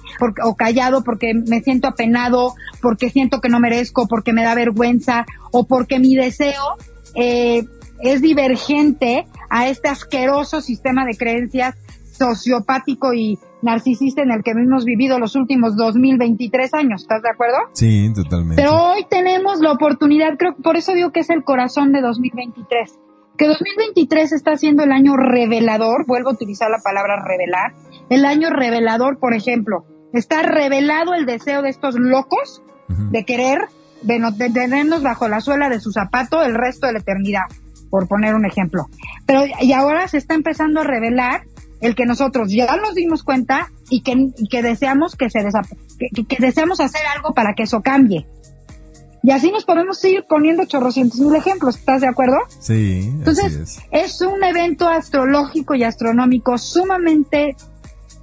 o 0.44 0.56
callado 0.56 1.04
porque 1.04 1.34
me 1.34 1.62
siento 1.62 1.88
apenado, 1.88 2.54
porque 2.82 3.10
siento 3.10 3.40
que 3.40 3.50
no 3.50 3.60
merezco, 3.60 4.08
porque 4.08 4.34
me 4.34 4.44
da 4.44 4.56
vergüenza 4.56 5.26
o 5.52 5.66
porque 5.66 6.00
mi 6.00 6.16
deseo 6.16 6.78
eh, 7.16 7.66
es 8.02 8.22
divergente 8.22 9.26
a 9.50 9.68
este 9.70 9.88
asqueroso 9.88 10.62
sistema 10.62 11.06
de 11.06 11.16
creencias 11.16 11.76
sociopático 12.18 13.14
y 13.14 13.40
narcisista 13.62 14.22
en 14.22 14.32
el 14.32 14.44
que 14.44 14.52
hemos 14.52 14.86
vivido 14.86 15.20
los 15.20 15.36
últimos 15.36 15.76
2023 15.76 16.74
años, 16.74 17.02
¿estás 17.02 17.22
de 17.22 17.30
acuerdo? 17.30 17.58
Sí, 17.74 18.12
totalmente. 18.14 18.62
Pero 18.62 18.76
hoy 18.76 19.06
tenemos 19.10 19.60
la 19.60 19.72
oportunidad, 19.72 20.38
creo 20.38 20.56
por 20.56 20.78
eso 20.78 20.94
digo 20.94 21.12
que 21.12 21.22
es 21.22 21.30
el 21.30 21.44
corazón 21.44 21.92
de 21.92 22.02
2023, 22.02 23.00
que 23.38 23.48
2023 23.48 24.32
está 24.32 24.56
siendo 24.56 24.84
el 24.84 24.92
año 24.92 25.18
revelador, 25.18 26.06
vuelvo 26.06 26.30
a 26.30 26.34
utilizar 26.34 26.70
la 26.70 26.80
palabra 26.84 27.24
revelar, 27.26 27.74
el 28.10 28.26
año 28.26 28.50
revelador, 28.50 29.18
por 29.20 29.34
ejemplo, 29.34 29.86
está 30.14 30.44
revelado 30.44 31.14
el 31.14 31.26
deseo 31.26 31.62
de 31.62 31.70
estos 31.70 31.96
locos 31.96 32.62
de 32.88 33.26
querer, 33.26 33.68
de, 34.04 34.20
no, 34.20 34.32
de 34.32 34.50
tenernos 34.52 35.02
bajo 35.02 35.28
la 35.28 35.42
suela 35.42 35.70
de 35.70 35.80
su 35.80 35.92
zapato 35.92 36.44
el 36.44 36.54
resto 36.54 36.86
de 36.86 36.94
la 36.94 37.00
eternidad, 37.00 37.46
por 37.90 38.08
poner 38.08 38.36
un 38.36 38.46
ejemplo. 38.46 38.86
Pero 39.26 39.44
y 39.60 39.74
ahora 39.74 40.08
se 40.08 40.18
está 40.18 40.36
empezando 40.36 40.82
a 40.82 40.84
revelar 40.84 41.46
el 41.86 41.96
que 41.96 42.06
nosotros 42.06 42.52
ya 42.52 42.76
nos 42.78 42.96
dimos 42.96 43.24
cuenta 43.24 43.72
y 43.90 44.02
que, 44.02 44.32
que 44.50 44.62
deseamos 44.62 45.16
que 45.16 45.30
se 45.30 45.40
que, 46.00 46.26
que, 46.26 46.38
deseamos 46.40 46.80
hacer 46.80 47.02
algo 47.16 47.34
para 47.34 47.54
que 47.54 47.64
eso 47.64 47.82
cambie. 47.82 48.26
Y 49.22 49.32
así 49.32 49.52
nos 49.52 49.66
podemos 49.66 50.04
ir 50.06 50.26
poniendo 50.30 50.66
chorrocientos 50.66 51.20
mil 51.20 51.36
ejemplos, 51.36 51.78
¿estás 51.78 52.02
de 52.02 52.08
acuerdo? 52.08 52.38
Sí. 52.60 53.02
Entonces, 53.06 53.80
es. 53.92 54.22
un 54.22 54.44
evento 54.44 54.88
astrológico 54.88 55.74
y 55.74 55.84
astronómico 55.84 56.58
sumamente 56.58 57.56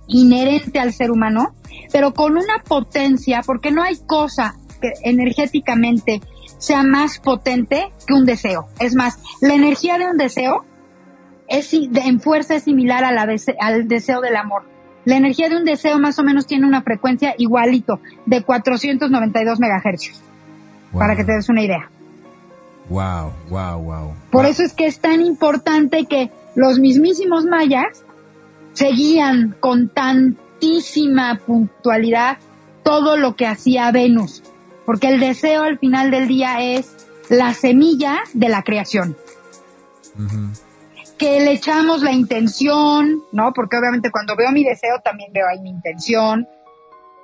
inherente 0.06 0.78
al 0.78 0.92
ser 0.92 1.10
humano, 1.10 1.54
pero 1.90 2.14
con 2.14 2.36
una 2.36 2.62
potencia, 2.66 3.42
porque 3.44 3.72
no 3.72 3.82
hay 3.82 3.96
cosa 4.06 4.54
que 4.80 4.92
energéticamente 5.02 6.20
sea 6.58 6.84
más 6.84 7.18
potente 7.18 7.92
que 8.06 8.14
un 8.14 8.24
deseo. 8.24 8.68
Es 8.78 8.94
más, 8.94 9.18
la 9.40 9.54
energía 9.54 9.98
de 9.98 10.06
un 10.06 10.16
deseo 10.16 10.64
es, 11.52 11.72
en 11.72 12.20
fuerza 12.20 12.56
es 12.56 12.64
similar 12.64 13.04
a 13.04 13.12
la 13.12 13.28
al 13.60 13.86
deseo 13.86 14.20
del 14.20 14.36
amor. 14.36 14.62
La 15.04 15.16
energía 15.16 15.48
de 15.48 15.56
un 15.56 15.64
deseo 15.64 15.98
más 15.98 16.18
o 16.18 16.22
menos 16.22 16.46
tiene 16.46 16.66
una 16.66 16.82
frecuencia 16.82 17.34
igualito, 17.36 18.00
de 18.24 18.42
492 18.42 19.60
megahercios, 19.60 20.20
para 20.92 21.16
que 21.16 21.24
te 21.24 21.32
des 21.32 21.48
una 21.48 21.62
idea. 21.62 21.90
Wow, 22.88 23.32
wow, 23.48 23.82
wow. 23.82 24.14
Por 24.30 24.46
eso 24.46 24.62
es 24.62 24.72
que 24.72 24.86
es 24.86 25.00
tan 25.00 25.20
importante 25.20 26.06
que 26.06 26.30
los 26.54 26.78
mismísimos 26.78 27.44
mayas 27.44 28.04
seguían 28.74 29.54
con 29.60 29.88
tantísima 29.88 31.38
puntualidad 31.44 32.38
todo 32.82 33.16
lo 33.16 33.36
que 33.36 33.46
hacía 33.46 33.90
Venus, 33.90 34.42
porque 34.86 35.08
el 35.08 35.20
deseo 35.20 35.62
al 35.64 35.78
final 35.78 36.10
del 36.10 36.28
día 36.28 36.62
es 36.62 37.08
la 37.28 37.54
semilla 37.54 38.20
de 38.34 38.48
la 38.48 38.62
creación 38.62 39.16
que 41.22 41.38
le 41.38 41.52
echamos 41.52 42.02
la 42.02 42.10
intención, 42.10 43.22
¿no? 43.30 43.52
Porque 43.52 43.76
obviamente 43.76 44.10
cuando 44.10 44.34
veo 44.34 44.50
mi 44.50 44.64
deseo 44.64 44.98
también 45.04 45.32
veo 45.32 45.46
ahí 45.46 45.60
mi 45.60 45.70
intención. 45.70 46.48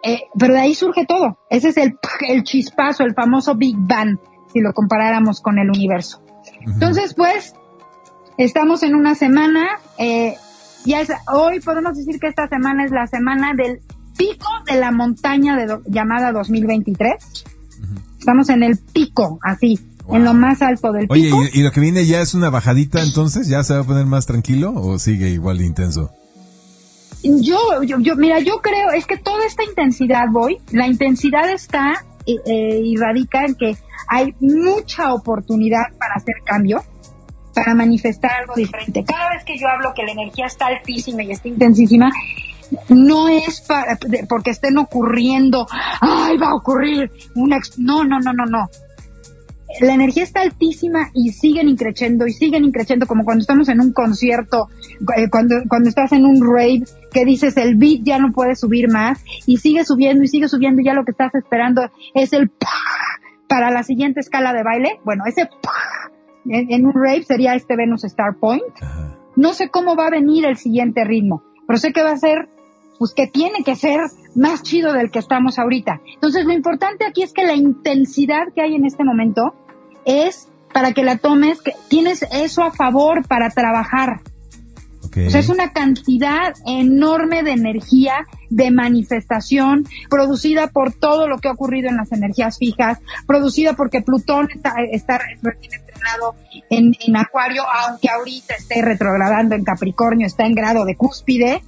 Eh, 0.05 0.23
pero 0.38 0.55
de 0.55 0.61
ahí 0.61 0.75
surge 0.76 1.05
todo. 1.05 1.37
Ese 1.50 1.71
es 1.71 1.76
el, 1.78 1.99
el 2.28 2.45
chispazo, 2.45 3.02
el 3.02 3.14
famoso 3.14 3.57
Big 3.57 3.75
Bang, 3.76 4.17
si 4.52 4.61
lo 4.61 4.73
comparáramos 4.73 5.40
con 5.40 5.59
el 5.59 5.69
universo. 5.69 6.23
Entonces, 6.64 7.14
pues, 7.14 7.55
estamos 8.37 8.85
en 8.85 8.95
una 8.95 9.17
semana, 9.17 9.67
eh, 9.99 10.37
ya 10.85 11.00
es, 11.00 11.11
hoy 11.33 11.59
podemos 11.59 11.97
decir 11.97 12.21
que 12.21 12.28
esta 12.28 12.47
semana 12.47 12.85
es 12.85 12.93
la 12.93 13.09
semana 13.09 13.52
del 13.52 13.81
pico 14.17 14.49
de 14.71 14.78
la 14.78 14.93
montaña 14.93 15.57
de 15.57 15.76
llamada 15.87 16.31
2023. 16.31 17.17
Estamos 18.21 18.49
en 18.49 18.62
el 18.62 18.78
pico, 18.78 19.40
así 19.43 19.81
en 20.17 20.25
lo 20.25 20.35
más 20.35 20.62
alto 20.62 20.93
del 20.93 21.09
pico. 21.09 21.37
Oye, 21.37 21.50
¿y, 21.53 21.62
lo 21.62 21.71
que 21.71 21.81
viene 21.81 22.07
ya 22.07 22.21
es 22.21 22.35
una 22.35 22.50
bajadita 22.50 23.03
entonces? 23.03 23.49
¿Ya 23.49 23.62
se 23.62 23.75
va 23.75 23.81
a 23.81 23.85
poner 23.85 24.07
más 24.07 24.27
tranquilo 24.27 24.73
o 24.75 24.99
sigue 24.99 25.29
igual 25.29 25.59
de 25.59 25.67
intenso? 25.67 26.11
Yo, 27.23 27.83
yo, 27.83 28.17
mira, 28.17 28.38
yo 28.38 28.61
creo, 28.62 28.91
es 28.91 29.07
que 29.07 29.17
toda 29.17 29.45
esta 29.45 29.65
intensidad, 29.65 30.27
voy, 30.31 30.59
la 30.71 30.87
intensidad 30.87 31.50
está 31.50 32.05
eh, 32.27 32.37
eh, 32.47 32.81
y 32.85 32.97
radica 32.97 33.45
en 33.45 33.55
que 33.57 33.77
hay 34.07 34.35
mucha 34.41 35.12
oportunidad 35.12 35.83
para 35.99 36.15
hacer 36.15 36.37
cambio, 36.45 36.83
para 37.55 37.75
manifestar 37.75 38.31
algo 38.41 38.55
diferente. 38.55 39.05
Cada 39.05 39.31
vez 39.31 39.45
que 39.45 39.59
yo 39.59 39.67
hablo 39.69 39.93
que 39.95 40.05
la 40.05 40.12
energía 40.12 40.47
está 40.47 40.67
altísima 40.67 41.25
y 41.25 41.33
está 41.33 41.49
intensísima, 41.49 42.11
no 42.88 43.29
es 43.29 43.62
para, 43.62 43.99
porque 44.29 44.50
estén 44.50 44.79
ocurriendo, 44.79 45.67
ay, 46.00 46.37
va 46.37 46.50
a 46.50 46.55
ocurrir 46.55 47.11
una, 47.35 47.59
no, 47.79 48.05
no, 48.05 48.21
no, 48.21 48.33
no, 48.33 48.47
no 48.47 48.71
la 49.81 49.95
energía 49.95 50.23
está 50.23 50.41
altísima 50.41 51.11
y 51.15 51.33
siguen 51.33 51.69
increciendo 51.69 52.27
y 52.27 52.33
siguen 52.33 52.65
increciendo 52.65 53.07
como 53.07 53.25
cuando 53.25 53.43
estamos 53.43 53.69
en 53.69 53.81
un 53.81 53.93
concierto, 53.93 54.69
eh, 55.17 55.29
cuando, 55.31 55.57
cuando 55.69 55.89
estás 55.89 56.13
en 56.13 56.25
un 56.25 56.41
rave 56.41 56.85
que 57.13 57.25
dices 57.25 57.57
el 57.57 57.77
beat 57.77 58.01
ya 58.03 58.19
no 58.19 58.33
puede 58.33 58.57
subir 58.57 58.89
más 58.91 59.23
y 59.47 59.59
sigue 59.59 59.85
subiendo 59.85 60.25
y 60.25 60.29
sigue 60.29 60.49
subiendo 60.49 60.81
y 60.81 60.85
ya 60.85 60.95
lo 60.95 61.05
que 61.05 61.13
estás 61.13 61.35
esperando 61.35 61.83
es 62.15 62.33
el 62.33 62.51
para 63.49 63.71
la 63.71 63.83
siguiente 63.83 64.21
escala 64.21 64.53
de 64.53 64.63
baile, 64.63 65.01
bueno, 65.05 65.25
ese 65.27 65.49
en, 66.47 66.73
en 66.73 66.87
un 66.87 66.93
rave 66.93 67.23
sería 67.23 67.55
este 67.55 67.77
Venus 67.77 68.05
Star 68.05 68.37
Point. 68.39 68.63
No 69.37 69.55
sé 69.55 69.69
cómo 69.69 69.97
va 69.97 70.09
a 70.09 70.11
venir 70.11 70.45
el 70.45 70.57
siguiente 70.57 71.05
ritmo, 71.05 71.43
pero 71.67 71.79
sé 71.79 71.93
que 71.93 72.03
va 72.03 72.11
a 72.11 72.17
ser, 72.17 72.49
pues 72.99 73.15
que 73.15 73.27
tiene 73.27 73.63
que 73.65 73.77
ser 73.77 74.01
más 74.38 74.62
chido 74.62 74.92
del 74.92 75.11
que 75.11 75.18
estamos 75.18 75.59
ahorita. 75.59 76.00
Entonces 76.14 76.45
lo 76.45 76.52
importante 76.52 77.04
aquí 77.04 77.23
es 77.23 77.33
que 77.33 77.45
la 77.45 77.54
intensidad 77.54 78.52
que 78.54 78.62
hay 78.62 78.75
en 78.75 78.85
este 78.85 79.04
momento 79.04 79.54
es 80.04 80.49
para 80.73 80.92
que 80.92 81.02
la 81.02 81.18
tomes, 81.18 81.61
que 81.61 81.73
tienes 81.88 82.25
eso 82.30 82.62
a 82.62 82.71
favor 82.71 83.26
para 83.26 83.50
trabajar. 83.50 84.21
O 85.26 85.30
sea, 85.30 85.40
es 85.40 85.49
una 85.49 85.73
cantidad 85.73 86.54
enorme 86.66 87.42
de 87.42 87.52
energía, 87.52 88.26
de 88.50 88.71
manifestación, 88.71 89.85
producida 90.09 90.68
por 90.68 90.92
todo 90.92 91.26
lo 91.26 91.38
que 91.38 91.49
ha 91.49 91.52
ocurrido 91.52 91.88
en 91.88 91.97
las 91.97 92.12
energías 92.12 92.59
fijas, 92.59 92.99
producida 93.26 93.73
porque 93.73 94.02
Plutón 94.02 94.49
está, 94.54 94.75
está 94.92 95.18
recién 95.42 95.73
estrenado 95.73 96.37
en, 96.71 96.95
en 97.00 97.16
Acuario, 97.16 97.62
aunque 97.87 98.09
ahorita 98.09 98.54
esté 98.54 98.80
retrogradando 98.83 99.57
en 99.57 99.64
Capricornio, 99.64 100.26
está 100.26 100.47
en 100.47 100.54
grado 100.54 100.85
de 100.85 100.95
cúspide. 100.95 101.62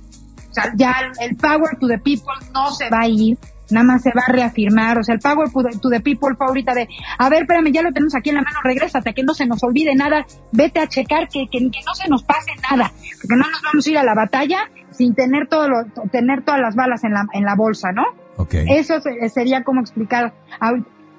O 0.51 0.53
sea, 0.53 0.73
ya 0.77 0.95
el, 1.21 1.37
power 1.37 1.77
to 1.79 1.87
the 1.87 1.99
people 1.99 2.33
no 2.53 2.71
se 2.73 2.89
va 2.91 3.01
a 3.01 3.09
ir, 3.09 3.39
nada 3.71 3.85
más 3.85 4.03
se 4.03 4.11
va 4.11 4.23
a 4.27 4.33
reafirmar. 4.33 4.99
O 4.99 5.05
sea, 5.05 5.15
el 5.15 5.21
power 5.21 5.49
to 5.51 5.63
the, 5.63 5.79
to 5.79 5.89
the 5.91 6.01
people 6.01 6.35
fue 6.37 6.47
ahorita 6.47 6.75
de, 6.75 6.89
a 7.19 7.29
ver, 7.29 7.43
espérame, 7.43 7.73
ya 7.73 7.83
lo 7.83 7.93
tenemos 7.93 8.15
aquí 8.17 8.31
en 8.31 8.37
la 8.37 8.43
mano, 8.43 8.59
regrésate, 8.65 9.15
que 9.15 9.23
no 9.23 9.33
se 9.35 9.47
nos 9.47 9.63
olvide 9.63 9.95
nada, 9.95 10.27
vete 10.53 10.81
a 10.81 10.89
checar 10.89 11.29
que, 11.29 11.47
que, 11.49 11.59
que 11.71 11.81
no 11.87 11.95
se 11.95 12.09
nos 12.09 12.23
pase 12.25 12.51
nada, 12.71 12.91
porque 13.21 13.37
no 13.37 13.49
nos 13.49 13.63
vamos 13.63 13.87
a 13.87 13.91
ir 13.91 13.99
a 13.99 14.03
la 14.05 14.15
batalla 14.15 14.71
sin 14.91 15.15
tener 15.15 15.47
todo 15.49 15.69
lo, 15.69 15.85
tener 16.11 16.43
todas 16.45 16.61
las 16.61 16.75
balas 16.75 17.05
en 17.05 17.13
la, 17.15 17.27
en 17.33 17.45
la 17.45 17.55
bolsa, 17.55 17.93
¿no? 17.93 18.03
Ok. 18.37 18.55
Eso 18.55 19.01
se- 19.01 19.29
sería 19.29 19.63
como 19.63 19.81
explicar 19.81 20.33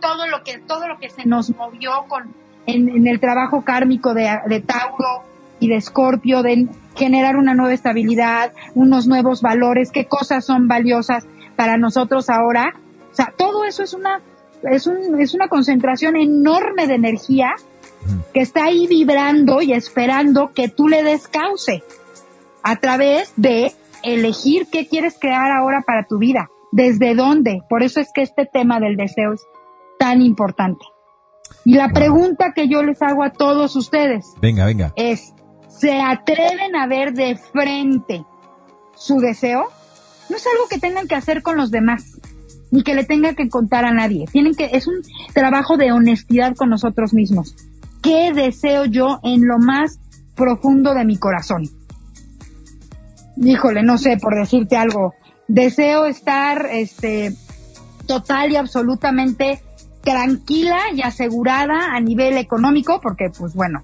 todo 0.01 0.27
lo 0.27 0.43
que, 0.43 0.57
todo 0.59 0.87
lo 0.87 0.97
que 0.99 1.09
se 1.09 1.25
nos 1.25 1.55
movió 1.55 1.91
con, 2.07 2.33
en, 2.65 2.89
en 2.89 3.07
el 3.07 3.19
trabajo 3.19 3.63
kármico 3.63 4.13
de, 4.13 4.39
de 4.47 4.59
Tauro 4.61 5.23
y 5.61 5.69
de 5.69 5.75
Escorpio, 5.75 6.43
de 6.43 6.67
generar 6.95 7.37
una 7.37 7.53
nueva 7.53 7.73
estabilidad, 7.73 8.51
unos 8.75 9.07
nuevos 9.07 9.41
valores, 9.41 9.91
qué 9.91 10.07
cosas 10.07 10.43
son 10.43 10.67
valiosas 10.67 11.25
para 11.55 11.77
nosotros 11.77 12.29
ahora. 12.29 12.73
O 13.11 13.15
sea, 13.15 13.33
todo 13.37 13.63
eso 13.63 13.83
es 13.83 13.93
una, 13.93 14.21
es 14.63 14.87
un, 14.87 15.21
es 15.21 15.33
una 15.33 15.47
concentración 15.47 16.17
enorme 16.17 16.87
de 16.87 16.95
energía 16.95 17.53
que 18.33 18.41
está 18.41 18.65
ahí 18.65 18.87
vibrando 18.87 19.61
y 19.61 19.73
esperando 19.73 20.51
que 20.53 20.67
tú 20.67 20.87
le 20.87 21.03
des 21.03 21.27
cauce 21.27 21.83
a 22.63 22.75
través 22.77 23.31
de 23.35 23.73
elegir 24.03 24.67
qué 24.71 24.87
quieres 24.87 25.17
crear 25.19 25.51
ahora 25.51 25.83
para 25.85 26.05
tu 26.07 26.17
vida, 26.17 26.49
desde 26.71 27.13
dónde. 27.13 27.61
Por 27.69 27.83
eso 27.83 27.99
es 27.99 28.09
que 28.13 28.23
este 28.23 28.47
tema 28.51 28.79
del 28.79 28.97
deseo 28.97 29.33
es 29.33 29.41
tan 29.99 30.21
importante. 30.23 30.83
Y 31.65 31.75
la 31.75 31.89
pregunta 31.89 32.53
que 32.55 32.67
yo 32.67 32.81
les 32.81 33.01
hago 33.03 33.23
a 33.23 33.31
todos 33.31 33.75
ustedes 33.75 34.25
Venga, 34.41 34.65
venga. 34.65 34.93
es, 34.95 35.33
¿se 35.81 35.99
atreven 35.99 36.75
a 36.75 36.85
ver 36.85 37.13
de 37.13 37.35
frente 37.35 38.23
su 38.95 39.17
deseo? 39.17 39.67
No 40.29 40.37
es 40.37 40.45
algo 40.45 40.67
que 40.69 40.77
tengan 40.77 41.07
que 41.07 41.15
hacer 41.15 41.41
con 41.41 41.57
los 41.57 41.71
demás, 41.71 42.19
ni 42.69 42.83
que 42.83 42.93
le 42.93 43.03
tengan 43.03 43.35
que 43.35 43.49
contar 43.49 43.83
a 43.85 43.91
nadie. 43.91 44.25
Tienen 44.31 44.53
que, 44.53 44.69
es 44.73 44.85
un 44.85 45.01
trabajo 45.33 45.77
de 45.77 45.91
honestidad 45.91 46.55
con 46.55 46.69
nosotros 46.69 47.15
mismos. 47.15 47.55
¿Qué 48.03 48.31
deseo 48.31 48.85
yo 48.85 49.19
en 49.23 49.47
lo 49.47 49.57
más 49.57 49.99
profundo 50.35 50.93
de 50.93 51.03
mi 51.03 51.17
corazón? 51.17 51.63
Híjole, 53.37 53.81
no 53.81 53.97
sé, 53.97 54.17
por 54.17 54.35
decirte 54.35 54.77
algo. 54.77 55.15
Deseo 55.47 56.05
estar, 56.05 56.67
este, 56.71 57.33
total 58.05 58.51
y 58.51 58.55
absolutamente 58.55 59.63
tranquila 60.03 60.77
y 60.93 61.01
asegurada 61.01 61.95
a 61.95 61.99
nivel 61.99 62.37
económico, 62.37 62.99
porque 63.01 63.31
pues 63.35 63.55
bueno, 63.55 63.81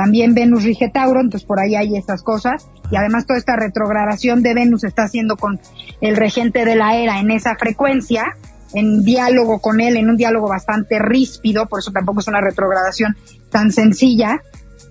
también 0.00 0.32
Venus 0.32 0.64
rige 0.64 0.88
Tauro, 0.88 1.20
entonces 1.20 1.46
por 1.46 1.60
ahí 1.60 1.74
hay 1.74 1.94
esas 1.94 2.22
cosas, 2.22 2.70
y 2.90 2.96
además 2.96 3.26
toda 3.26 3.38
esta 3.38 3.54
retrogradación 3.54 4.42
de 4.42 4.54
Venus 4.54 4.82
está 4.82 5.02
haciendo 5.02 5.36
con 5.36 5.60
el 6.00 6.16
regente 6.16 6.64
de 6.64 6.74
la 6.74 6.96
era 6.96 7.20
en 7.20 7.30
esa 7.30 7.54
frecuencia, 7.56 8.34
en 8.72 9.02
diálogo 9.04 9.58
con 9.58 9.78
él, 9.78 9.98
en 9.98 10.08
un 10.08 10.16
diálogo 10.16 10.48
bastante 10.48 10.98
ríspido, 10.98 11.66
por 11.66 11.80
eso 11.80 11.92
tampoco 11.92 12.20
es 12.20 12.28
una 12.28 12.40
retrogradación 12.40 13.14
tan 13.50 13.72
sencilla, 13.72 14.40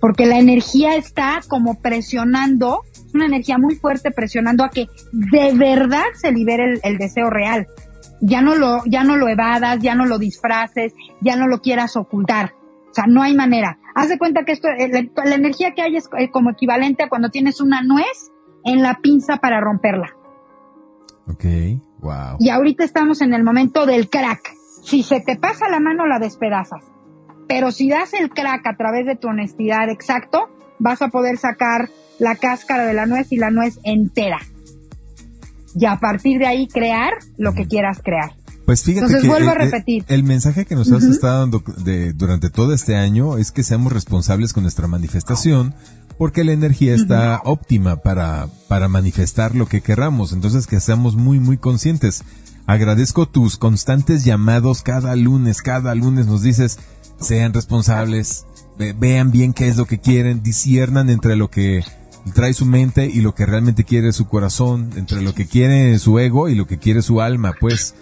porque 0.00 0.26
la 0.26 0.38
energía 0.38 0.94
está 0.94 1.40
como 1.48 1.80
presionando, 1.80 2.82
es 2.94 3.12
una 3.12 3.26
energía 3.26 3.58
muy 3.58 3.74
fuerte 3.74 4.12
presionando 4.12 4.62
a 4.62 4.70
que 4.70 4.86
de 5.10 5.52
verdad 5.54 6.04
se 6.14 6.30
libere 6.30 6.74
el, 6.74 6.80
el 6.84 6.98
deseo 6.98 7.30
real. 7.30 7.66
Ya 8.20 8.42
no 8.42 8.54
lo, 8.54 8.84
ya 8.86 9.02
no 9.02 9.16
lo 9.16 9.28
evadas, 9.28 9.80
ya 9.80 9.96
no 9.96 10.06
lo 10.06 10.20
disfraces, 10.20 10.92
ya 11.20 11.34
no 11.34 11.48
lo 11.48 11.62
quieras 11.62 11.96
ocultar. 11.96 12.52
O 12.90 12.94
sea, 12.94 13.04
no 13.06 13.22
hay 13.22 13.34
manera. 13.34 13.78
Haz 13.94 14.08
de 14.08 14.18
cuenta 14.18 14.44
que 14.44 14.52
esto, 14.52 14.68
eh, 14.68 14.88
la, 14.88 15.24
la 15.24 15.34
energía 15.34 15.74
que 15.74 15.82
hay 15.82 15.96
es 15.96 16.08
eh, 16.18 16.30
como 16.30 16.50
equivalente 16.50 17.04
a 17.04 17.08
cuando 17.08 17.30
tienes 17.30 17.60
una 17.60 17.82
nuez 17.82 18.32
en 18.64 18.82
la 18.82 18.98
pinza 19.00 19.36
para 19.36 19.60
romperla. 19.60 20.08
Ok. 21.28 21.44
Wow. 22.00 22.36
Y 22.38 22.48
ahorita 22.48 22.84
estamos 22.84 23.20
en 23.20 23.34
el 23.34 23.44
momento 23.44 23.86
del 23.86 24.08
crack. 24.08 24.54
Si 24.82 25.02
se 25.02 25.20
te 25.20 25.36
pasa 25.36 25.68
la 25.68 25.80
mano, 25.80 26.06
la 26.06 26.18
despedazas. 26.18 26.84
Pero 27.46 27.70
si 27.72 27.88
das 27.88 28.14
el 28.14 28.30
crack 28.30 28.66
a 28.66 28.76
través 28.76 29.06
de 29.06 29.16
tu 29.16 29.28
honestidad 29.28 29.88
exacto, 29.90 30.48
vas 30.78 31.02
a 31.02 31.08
poder 31.08 31.36
sacar 31.36 31.88
la 32.18 32.36
cáscara 32.36 32.86
de 32.86 32.94
la 32.94 33.06
nuez 33.06 33.32
y 33.32 33.36
la 33.36 33.50
nuez 33.50 33.78
entera. 33.84 34.38
Y 35.74 35.86
a 35.86 35.96
partir 35.96 36.38
de 36.38 36.46
ahí 36.46 36.66
crear 36.66 37.12
lo 37.36 37.52
que 37.52 37.66
quieras 37.66 38.00
crear. 38.02 38.32
Pues 38.70 38.84
fíjate 38.84 39.06
Entonces, 39.06 39.22
que 39.22 39.28
vuelvo 39.28 39.50
a 39.50 39.54
el- 39.54 39.60
el- 39.62 39.70
repetir. 39.72 40.04
El, 40.06 40.22
mensaje 40.22 40.64
que 40.64 40.76
nos 40.76 40.92
has 40.92 41.02
estado 41.02 41.40
dando 41.40 41.60
de- 41.82 42.12
durante 42.12 42.50
todo 42.50 42.72
este 42.72 42.94
año 42.94 43.36
es 43.36 43.50
que 43.50 43.64
seamos 43.64 43.92
responsables 43.92 44.52
con 44.52 44.62
nuestra 44.62 44.86
manifestación 44.86 45.74
porque 46.18 46.44
la 46.44 46.52
energía 46.52 46.94
está 46.94 47.40
óptima 47.44 47.96
para, 47.96 48.46
para 48.68 48.86
manifestar 48.86 49.56
lo 49.56 49.66
que 49.66 49.80
querramos. 49.80 50.32
Entonces 50.32 50.68
que 50.68 50.78
seamos 50.78 51.16
muy, 51.16 51.40
muy 51.40 51.56
conscientes. 51.56 52.22
Agradezco 52.66 53.26
tus 53.26 53.56
constantes 53.56 54.24
llamados 54.24 54.82
cada 54.82 55.16
lunes, 55.16 55.62
cada 55.62 55.92
lunes 55.96 56.26
nos 56.28 56.42
dices, 56.42 56.78
sean 57.20 57.52
responsables, 57.52 58.46
ve- 58.78 58.92
vean 58.96 59.32
bien 59.32 59.52
qué 59.52 59.66
es 59.66 59.78
lo 59.78 59.86
que 59.86 59.98
quieren, 59.98 60.44
disiernan 60.44 61.10
entre 61.10 61.34
lo 61.34 61.50
que 61.50 61.82
trae 62.34 62.54
su 62.54 62.66
mente 62.66 63.06
y 63.06 63.20
lo 63.20 63.34
que 63.34 63.46
realmente 63.46 63.82
quiere 63.82 64.12
su 64.12 64.28
corazón, 64.28 64.90
entre 64.94 65.22
lo 65.22 65.34
que 65.34 65.46
quiere 65.46 65.98
su 65.98 66.20
ego 66.20 66.48
y 66.48 66.54
lo 66.54 66.68
que 66.68 66.78
quiere 66.78 67.02
su 67.02 67.20
alma, 67.20 67.52
pues 67.58 67.96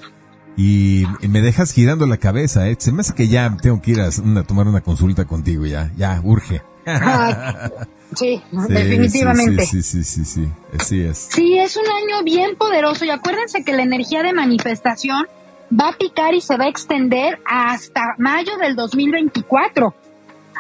y, 0.58 1.04
me 1.28 1.40
dejas 1.40 1.72
girando 1.72 2.06
la 2.06 2.16
cabeza, 2.18 2.68
¿eh? 2.68 2.76
Se 2.78 2.92
me 2.92 3.00
hace 3.00 3.14
que 3.14 3.28
ya 3.28 3.56
tengo 3.62 3.80
que 3.80 3.92
ir 3.92 4.00
a, 4.00 4.10
una- 4.22 4.42
tomar 4.42 4.66
una 4.68 4.80
consulta 4.82 5.24
contigo, 5.24 5.64
ya, 5.64 5.90
ya, 5.96 6.20
urge. 6.22 6.60
sí, 8.16 8.42
Sí, 8.42 8.42
definitivamente. 8.68 9.64
Sí, 9.66 9.82
sí, 9.82 10.02
sí, 10.02 10.04
sí, 10.04 10.24
sí, 10.24 10.48
así 10.78 11.00
es. 11.02 11.28
Sí, 11.30 11.58
es 11.58 11.76
un 11.76 11.84
año 11.86 12.22
bien 12.24 12.56
poderoso 12.56 13.04
y 13.04 13.10
acuérdense 13.10 13.62
que 13.64 13.72
la 13.72 13.82
energía 13.82 14.22
de 14.22 14.32
manifestación 14.32 15.26
va 15.78 15.90
a 15.90 15.96
picar 15.96 16.34
y 16.34 16.40
se 16.40 16.56
va 16.56 16.64
a 16.64 16.68
extender 16.68 17.38
hasta 17.44 18.14
mayo 18.18 18.56
del 18.56 18.74
2024. 18.76 19.94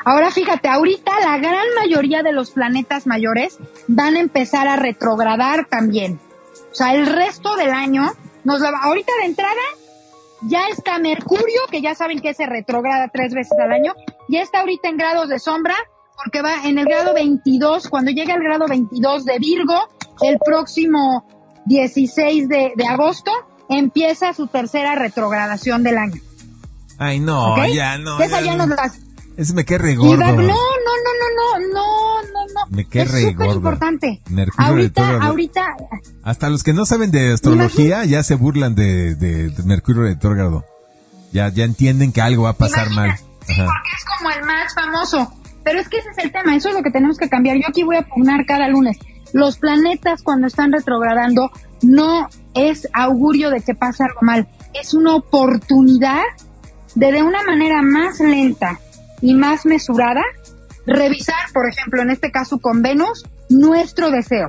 Ahora 0.04 0.30
fíjate, 0.30 0.68
ahorita 0.68 1.10
la 1.20 1.38
gran 1.38 1.64
mayoría 1.80 2.22
de 2.22 2.32
los 2.32 2.50
planetas 2.50 3.06
mayores 3.06 3.58
van 3.88 4.16
a 4.16 4.20
empezar 4.20 4.68
a 4.68 4.76
retrogradar 4.76 5.66
también. 5.66 6.20
O 6.70 6.74
sea, 6.74 6.94
el 6.94 7.06
resto 7.06 7.56
del 7.56 7.70
año, 7.70 8.12
nos 8.44 8.60
la 8.60 8.70
va- 8.70 8.82
ahorita 8.84 9.12
de 9.20 9.26
entrada 9.26 9.54
ya 10.42 10.68
está 10.68 10.98
Mercurio, 10.98 11.60
que 11.70 11.80
ya 11.80 11.94
saben 11.94 12.20
que 12.20 12.34
se 12.34 12.46
retrograda 12.46 13.08
tres 13.08 13.34
veces 13.34 13.58
al 13.58 13.72
año, 13.72 13.94
ya 14.28 14.42
está 14.42 14.60
ahorita 14.60 14.88
en 14.88 14.96
grados 14.96 15.28
de 15.28 15.38
sombra, 15.38 15.74
porque 16.22 16.42
va 16.42 16.64
en 16.64 16.78
el 16.78 16.84
grado 16.84 17.14
22, 17.14 17.88
cuando 17.88 18.10
llegue 18.10 18.32
al 18.32 18.42
grado 18.42 18.66
22 18.66 19.24
de 19.24 19.38
Virgo, 19.38 19.88
el 20.22 20.38
próximo 20.38 21.26
16 21.66 22.48
de, 22.48 22.72
de 22.76 22.86
agosto, 22.86 23.30
empieza 23.68 24.32
su 24.32 24.46
tercera 24.46 24.94
retrogradación 24.94 25.82
del 25.82 25.98
año. 25.98 26.20
Ay, 26.98 27.20
no, 27.20 27.56
ya, 27.68 27.98
no. 27.98 28.20
Esa 28.20 28.40
ya 28.40 28.56
nos 28.56 28.68
las... 28.68 29.07
Ese 29.38 29.54
me 29.54 29.64
queda 29.64 29.78
re 29.78 29.92
Y 29.92 29.96
gordo. 29.96 30.20
va- 30.20 30.32
no, 30.32 30.42
no, 30.42 30.46
no, 30.48 30.52
no, 30.52 31.58
no, 31.62 31.68
no, 31.72 32.22
no, 32.22 32.46
no. 32.54 32.76
Me 32.76 32.84
queda 32.86 33.04
es 33.04 33.10
re 33.12 33.22
súper 33.30 33.46
importante. 33.50 34.20
Mercurio 34.30 34.68
ahorita, 34.70 35.18
ahorita, 35.22 35.66
Hasta 36.24 36.50
los 36.50 36.62
que 36.64 36.72
no 36.74 36.84
saben 36.84 37.10
de 37.10 37.32
astrología 37.32 38.04
ya 38.04 38.22
se 38.22 38.34
burlan 38.34 38.74
de, 38.74 39.14
de, 39.14 39.48
de 39.50 39.62
Mercurio 39.62 40.02
retrógrado. 40.02 40.64
Ya, 41.32 41.48
ya 41.50 41.64
entienden 41.64 42.12
que 42.12 42.20
algo 42.20 42.42
va 42.44 42.50
a 42.50 42.52
pasar 42.54 42.90
mal. 42.90 43.16
Sí, 43.46 43.52
Ajá. 43.52 43.64
porque 43.64 43.90
es 43.96 44.04
como 44.18 44.30
el 44.30 44.44
más 44.44 44.74
famoso. 44.74 45.32
Pero 45.64 45.80
es 45.80 45.88
que 45.88 45.98
ese 45.98 46.10
es 46.10 46.18
el 46.18 46.32
tema, 46.32 46.56
eso 46.56 46.70
es 46.70 46.74
lo 46.74 46.82
que 46.82 46.90
tenemos 46.90 47.16
que 47.18 47.28
cambiar. 47.28 47.56
Yo 47.58 47.64
aquí 47.68 47.82
voy 47.84 47.96
a 47.96 48.02
pugnar 48.02 48.44
cada 48.46 48.68
lunes. 48.68 48.98
Los 49.32 49.58
planetas 49.58 50.22
cuando 50.22 50.46
están 50.46 50.72
retrogradando 50.72 51.50
no 51.82 52.28
es 52.54 52.88
augurio 52.92 53.50
de 53.50 53.60
que 53.60 53.74
pase 53.74 54.02
algo 54.02 54.20
mal. 54.22 54.48
Es 54.74 54.94
una 54.94 55.14
oportunidad 55.14 56.22
de 56.94 57.12
de 57.12 57.22
una 57.22 57.42
manera 57.44 57.82
más 57.82 58.18
lenta 58.20 58.80
y 59.20 59.34
más 59.34 59.66
mesurada 59.66 60.22
revisar, 60.86 61.52
por 61.52 61.68
ejemplo, 61.68 62.02
en 62.02 62.10
este 62.10 62.30
caso 62.30 62.58
con 62.58 62.82
Venus, 62.82 63.24
nuestro 63.50 64.10
deseo. 64.10 64.48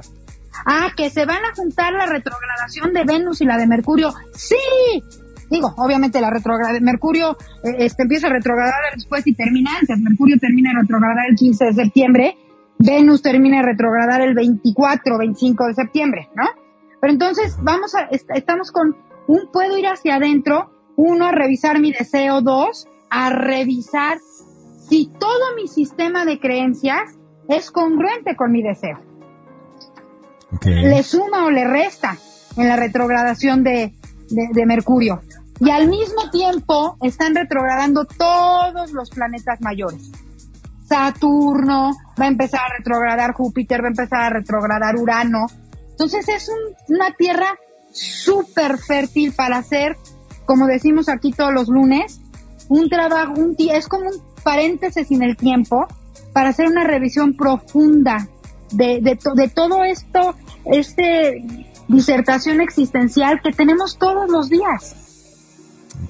Ah, 0.65 0.89
que 0.95 1.09
se 1.09 1.25
van 1.25 1.43
a 1.45 1.55
juntar 1.55 1.93
la 1.93 2.05
retrogradación 2.05 2.93
de 2.93 3.03
Venus 3.03 3.41
y 3.41 3.45
la 3.45 3.57
de 3.57 3.67
Mercurio. 3.67 4.13
Sí, 4.33 4.55
Digo, 5.49 5.73
obviamente 5.77 6.21
la 6.21 6.29
retrogradación, 6.29 6.83
Mercurio 6.83 7.35
eh, 7.63 7.77
este, 7.79 8.03
empieza 8.03 8.27
a 8.27 8.29
retrogradar 8.29 8.75
después 8.93 9.25
y 9.25 9.33
termina 9.33 9.71
antes. 9.79 9.97
Mercurio 9.99 10.37
termina 10.39 10.71
de 10.73 10.81
retrogradar 10.81 11.25
el 11.27 11.35
15 11.35 11.65
de 11.65 11.73
septiembre, 11.73 12.37
Venus 12.77 13.21
termina 13.21 13.57
de 13.57 13.63
retrogradar 13.63 14.21
el 14.21 14.35
24, 14.35 15.17
25 15.17 15.67
de 15.67 15.73
septiembre, 15.73 16.29
¿no? 16.35 16.45
Pero 17.01 17.13
entonces 17.13 17.57
vamos 17.61 17.95
a, 17.95 18.01
estamos 18.11 18.71
con 18.71 18.95
un 19.27 19.51
puedo 19.51 19.77
ir 19.77 19.87
hacia 19.87 20.15
adentro, 20.15 20.71
uno 20.95 21.25
a 21.25 21.31
revisar 21.31 21.79
mi 21.79 21.91
deseo, 21.91 22.41
dos 22.41 22.87
a 23.09 23.31
revisar 23.31 24.19
si 24.89 25.05
todo 25.19 25.55
mi 25.55 25.67
sistema 25.67 26.25
de 26.25 26.39
creencias 26.39 27.15
es 27.47 27.71
congruente 27.71 28.35
con 28.35 28.51
mi 28.51 28.63
deseo. 28.63 28.99
Le 30.63 31.03
suma 31.03 31.45
o 31.45 31.51
le 31.51 31.65
resta 31.65 32.17
en 32.57 32.67
la 32.67 32.75
retrogradación 32.75 33.63
de, 33.63 33.93
de, 34.29 34.65
Mercurio. 34.65 35.21
Y 35.59 35.69
al 35.69 35.87
mismo 35.87 36.29
tiempo 36.31 36.97
están 37.01 37.35
retrogradando 37.35 38.05
todos 38.05 38.91
los 38.91 39.09
planetas 39.11 39.61
mayores. 39.61 40.11
Saturno 40.87 41.91
va 42.19 42.25
a 42.25 42.27
empezar 42.29 42.61
a 42.61 42.77
retrogradar, 42.77 43.33
Júpiter 43.33 43.81
va 43.81 43.87
a 43.87 43.89
empezar 43.89 44.21
a 44.21 44.29
retrogradar 44.29 44.95
Urano. 44.95 45.45
Entonces 45.91 46.27
es 46.29 46.49
una 46.87 47.11
tierra 47.13 47.55
súper 47.91 48.77
fértil 48.79 49.33
para 49.33 49.57
hacer, 49.57 49.97
como 50.45 50.65
decimos 50.65 51.09
aquí 51.09 51.31
todos 51.31 51.53
los 51.53 51.67
lunes, 51.67 52.21
un 52.69 52.89
trabajo, 52.89 53.33
un 53.37 53.55
es 53.57 53.87
como 53.87 54.05
un 54.09 54.28
paréntesis 54.39 55.11
en 55.11 55.23
el 55.23 55.37
tiempo 55.37 55.87
para 56.33 56.49
hacer 56.49 56.67
una 56.67 56.83
revisión 56.83 57.35
profunda 57.35 58.27
de, 58.71 59.01
de, 59.01 59.17
de 59.35 59.47
todo 59.49 59.83
esto, 59.83 60.35
este 60.65 61.43
disertación 61.89 62.61
existencial 62.61 63.41
que 63.41 63.51
tenemos 63.51 63.97
todos 63.97 64.29
los 64.29 64.49
días. 64.49 64.95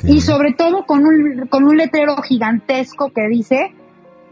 Y 0.04 0.22
sobre 0.22 0.54
todo 0.54 0.86
con 0.86 1.06
un, 1.06 1.48
con 1.48 1.64
un 1.64 1.78
letrero 1.78 2.18
gigantesco 2.22 3.12
que 3.12 3.28
dice, 3.28 3.74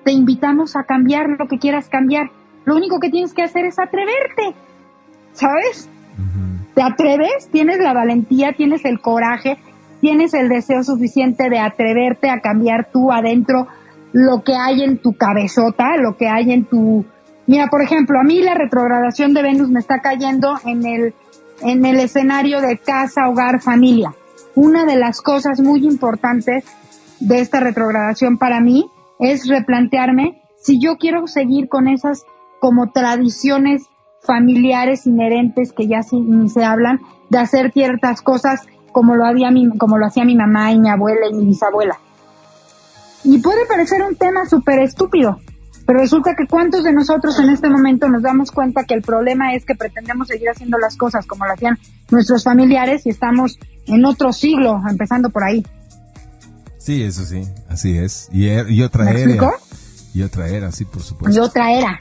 te 0.04 0.12
invitamos 0.12 0.76
a 0.76 0.84
cambiar 0.84 1.30
lo 1.40 1.48
que 1.48 1.58
quieras 1.58 1.90
cambiar. 1.90 2.30
Lo 2.66 2.76
único 2.76 3.00
que 3.00 3.10
tienes 3.10 3.34
que 3.34 3.44
hacer 3.44 3.66
es 3.66 3.80
atreverte. 3.80 4.56
¿Sabes? 5.34 5.90
¿Te 6.76 6.82
atreves? 6.84 7.50
Tienes 7.52 7.80
la 7.80 7.94
valentía, 7.94 8.54
tienes 8.54 8.86
el 8.86 9.00
coraje, 9.00 9.58
tienes 10.02 10.34
el 10.34 10.50
deseo 10.50 10.84
suficiente 10.84 11.50
de 11.50 11.60
atreverte 11.60 12.30
a 12.30 12.42
cambiar 12.42 12.90
tú 12.92 13.12
adentro 13.12 13.68
lo 14.14 14.44
que 14.44 14.56
hay 14.56 14.84
en 14.84 14.98
tu 14.98 15.14
cabezota, 15.14 15.98
lo 15.98 16.18
que 16.18 16.28
hay 16.28 16.52
en 16.52 16.66
tu... 16.66 17.06
Mira, 17.46 17.68
por 17.68 17.82
ejemplo, 17.82 18.20
a 18.20 18.24
mí 18.24 18.42
la 18.42 18.56
retrogradación 18.56 19.34
de 19.34 19.42
Venus 19.42 19.70
me 19.70 19.80
está 19.80 20.00
cayendo 20.00 20.56
en 20.66 20.86
el, 20.86 21.14
en 21.62 21.86
el 21.86 22.00
escenario 22.00 22.62
de 22.62 22.78
casa, 22.78 23.30
hogar, 23.30 23.62
familia. 23.62 24.14
Una 24.56 24.86
de 24.86 24.98
las 24.98 25.22
cosas 25.22 25.62
muy 25.62 25.86
importantes 25.86 26.66
de 27.20 27.40
esta 27.40 27.60
retrogradación 27.60 28.38
para 28.38 28.60
mí 28.60 28.90
es 29.20 29.48
replantearme 29.48 30.42
si 30.58 30.80
yo 30.80 30.98
quiero 30.98 31.28
seguir 31.28 31.70
con 31.70 31.88
esas 31.88 32.26
como 32.60 32.92
tradiciones 32.92 33.84
familiares 34.22 35.08
inherentes 35.08 35.72
que 35.72 35.88
ya 35.88 36.02
ni 36.12 36.50
se 36.50 36.64
hablan 36.64 37.00
de 37.30 37.38
hacer 37.38 37.72
ciertas 37.72 38.22
cosas 38.22 38.68
como 38.92 39.16
lo, 39.16 39.26
había 39.26 39.52
mi, 39.52 39.70
como 39.78 39.98
lo 39.98 40.06
hacía 40.06 40.26
mi 40.26 40.36
mamá 40.36 40.72
y 40.72 40.80
mi 40.80 40.90
abuela 40.90 41.28
y 41.30 41.34
mi 41.34 41.46
bisabuela. 41.46 42.00
Y 43.24 43.40
puede 43.40 43.66
parecer 43.66 44.02
un 44.04 44.16
tema 44.16 44.46
súper 44.46 44.80
estúpido, 44.80 45.40
pero 45.86 46.00
resulta 46.00 46.36
que 46.36 46.46
cuántos 46.48 46.84
de 46.84 46.94
nosotros 46.94 47.40
en 47.40 47.50
este 47.50 47.70
momento 47.70 48.10
nos 48.10 48.22
damos 48.22 48.52
cuenta 48.52 48.84
que 48.84 48.94
el 48.94 49.02
problema 49.02 49.54
es 49.54 49.66
que 49.66 49.74
pretendemos 49.74 50.28
seguir 50.28 50.50
haciendo 50.50 50.78
las 50.78 50.98
cosas 50.98 51.26
como 51.26 51.46
lo 51.46 51.54
hacían 51.54 51.78
nuestros 52.12 52.44
familiares 52.44 53.06
y 53.06 53.10
estamos 53.10 53.58
en 53.86 54.06
otro 54.06 54.34
siglo, 54.34 54.82
empezando 54.90 55.30
por 55.30 55.44
ahí. 55.44 55.66
Sí, 56.78 57.04
eso 57.04 57.26
sí, 57.26 57.42
así 57.70 57.98
es. 57.98 58.30
Y, 58.32 58.48
er, 58.48 58.70
y 58.70 58.82
otra 58.82 59.12
era. 59.12 59.52
Y 60.14 60.24
otra 60.24 60.48
era, 60.48 60.72
sí, 60.72 60.84
por 60.84 61.04
supuesto. 61.04 61.40
Y 61.40 61.44
otra 61.44 61.72
era. 61.72 62.00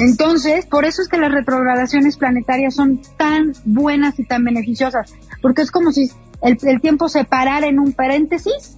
Entonces, 0.00 0.66
por 0.66 0.84
eso 0.84 1.02
es 1.02 1.08
que 1.08 1.16
las 1.16 1.32
retrogradaciones 1.32 2.16
planetarias 2.16 2.74
son 2.74 3.00
tan 3.16 3.52
buenas 3.64 4.18
y 4.18 4.24
tan 4.24 4.44
beneficiosas, 4.44 5.12
porque 5.40 5.62
es 5.62 5.70
como 5.70 5.90
si 5.90 6.10
el, 6.42 6.58
el 6.62 6.80
tiempo 6.80 7.08
se 7.08 7.24
parara 7.24 7.66
en 7.66 7.78
un 7.78 7.92
paréntesis 7.92 8.76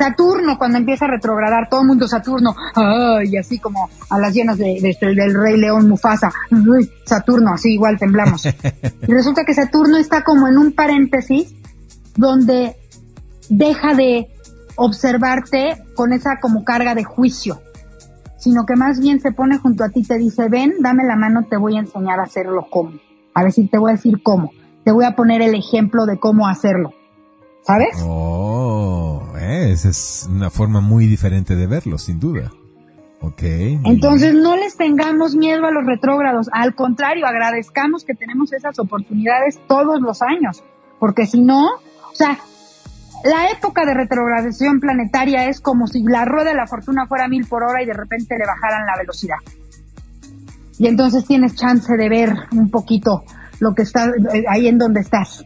Saturno 0.00 0.56
cuando 0.56 0.78
empieza 0.78 1.04
a 1.04 1.08
retrogradar, 1.08 1.68
todo 1.68 1.82
el 1.82 1.88
mundo 1.88 2.08
Saturno, 2.08 2.54
ay, 2.74 3.36
así 3.36 3.58
como 3.58 3.90
a 4.08 4.18
las 4.18 4.32
llenas 4.32 4.56
de, 4.56 4.78
este, 4.82 5.14
del 5.14 5.34
Rey 5.34 5.60
León 5.60 5.90
Mufasa, 5.90 6.32
Saturno, 7.04 7.52
así 7.52 7.74
igual 7.74 7.98
temblamos. 7.98 8.46
y 9.06 9.12
resulta 9.12 9.44
que 9.44 9.52
Saturno 9.52 9.98
está 9.98 10.24
como 10.24 10.48
en 10.48 10.56
un 10.56 10.72
paréntesis 10.72 11.54
donde 12.16 12.76
deja 13.50 13.94
de 13.94 14.28
observarte 14.76 15.84
con 15.94 16.14
esa 16.14 16.40
como 16.40 16.64
carga 16.64 16.94
de 16.94 17.04
juicio, 17.04 17.60
sino 18.38 18.64
que 18.64 18.76
más 18.76 19.00
bien 19.00 19.20
se 19.20 19.32
pone 19.32 19.58
junto 19.58 19.84
a 19.84 19.90
ti 19.90 20.00
y 20.00 20.06
te 20.06 20.16
dice, 20.16 20.48
ven, 20.48 20.76
dame 20.80 21.04
la 21.04 21.16
mano, 21.16 21.44
te 21.50 21.58
voy 21.58 21.76
a 21.76 21.80
enseñar 21.80 22.20
a 22.20 22.22
hacerlo 22.22 22.68
cómo. 22.70 22.92
A 23.34 23.42
ver 23.42 23.52
si 23.52 23.68
te 23.68 23.76
voy 23.76 23.90
a 23.90 23.96
decir 23.96 24.22
cómo. 24.22 24.50
Te 24.82 24.92
voy 24.92 25.04
a 25.04 25.14
poner 25.14 25.42
el 25.42 25.54
ejemplo 25.54 26.06
de 26.06 26.18
cómo 26.18 26.48
hacerlo. 26.48 26.94
¿Sabes? 27.62 28.02
Oh, 28.02 28.29
eh, 29.50 29.72
esa 29.72 29.90
es 29.90 30.28
una 30.30 30.50
forma 30.50 30.80
muy 30.80 31.06
diferente 31.06 31.56
de 31.56 31.66
verlo, 31.66 31.98
sin 31.98 32.20
duda. 32.20 32.50
Ok. 33.20 33.42
Entonces 33.42 34.34
no 34.34 34.56
les 34.56 34.76
tengamos 34.76 35.34
miedo 35.34 35.66
a 35.66 35.70
los 35.70 35.84
retrógrados, 35.84 36.48
al 36.52 36.74
contrario, 36.74 37.26
agradezcamos 37.26 38.04
que 38.04 38.14
tenemos 38.14 38.52
esas 38.52 38.78
oportunidades 38.78 39.60
todos 39.68 40.00
los 40.00 40.22
años, 40.22 40.64
porque 40.98 41.26
si 41.26 41.42
no, 41.42 41.66
o 41.66 42.14
sea, 42.14 42.38
la 43.24 43.50
época 43.50 43.84
de 43.84 43.92
retrogradación 43.92 44.80
planetaria 44.80 45.48
es 45.48 45.60
como 45.60 45.86
si 45.86 46.02
la 46.02 46.24
rueda 46.24 46.50
de 46.50 46.56
la 46.56 46.66
fortuna 46.66 47.06
fuera 47.06 47.28
mil 47.28 47.46
por 47.46 47.62
hora 47.62 47.82
y 47.82 47.86
de 47.86 47.92
repente 47.92 48.38
le 48.38 48.46
bajaran 48.46 48.86
la 48.86 48.96
velocidad. 48.98 49.36
Y 50.78 50.86
entonces 50.86 51.26
tienes 51.26 51.54
chance 51.56 51.94
de 51.94 52.08
ver 52.08 52.34
un 52.52 52.70
poquito 52.70 53.24
lo 53.58 53.74
que 53.74 53.82
está 53.82 54.06
eh, 54.06 54.44
ahí 54.48 54.66
en 54.66 54.78
donde 54.78 55.00
estás. 55.00 55.44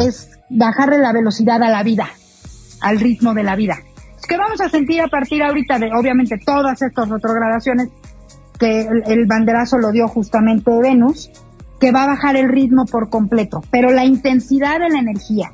Es 0.00 0.38
bajarle 0.50 0.98
la 0.98 1.14
velocidad 1.14 1.62
a 1.62 1.70
la 1.70 1.82
vida, 1.82 2.10
al 2.82 3.00
ritmo 3.00 3.34
de 3.34 3.42
la 3.42 3.56
vida. 3.56 3.78
Que 4.28 4.36
vamos 4.36 4.60
a 4.60 4.68
sentir 4.68 5.00
a 5.00 5.08
partir 5.08 5.42
ahorita 5.42 5.78
de, 5.78 5.90
obviamente, 5.92 6.38
todas 6.38 6.80
estas 6.82 7.08
retrogradaciones, 7.08 7.88
que 8.58 8.86
el, 9.06 9.26
banderazo 9.26 9.78
lo 9.78 9.90
dio 9.90 10.06
justamente 10.06 10.70
Venus, 10.80 11.30
que 11.80 11.90
va 11.90 12.04
a 12.04 12.06
bajar 12.06 12.36
el 12.36 12.48
ritmo 12.48 12.84
por 12.86 13.10
completo, 13.10 13.62
pero 13.70 13.90
la 13.90 14.04
intensidad 14.04 14.78
de 14.78 14.88
la 14.88 14.98
energía 15.00 15.52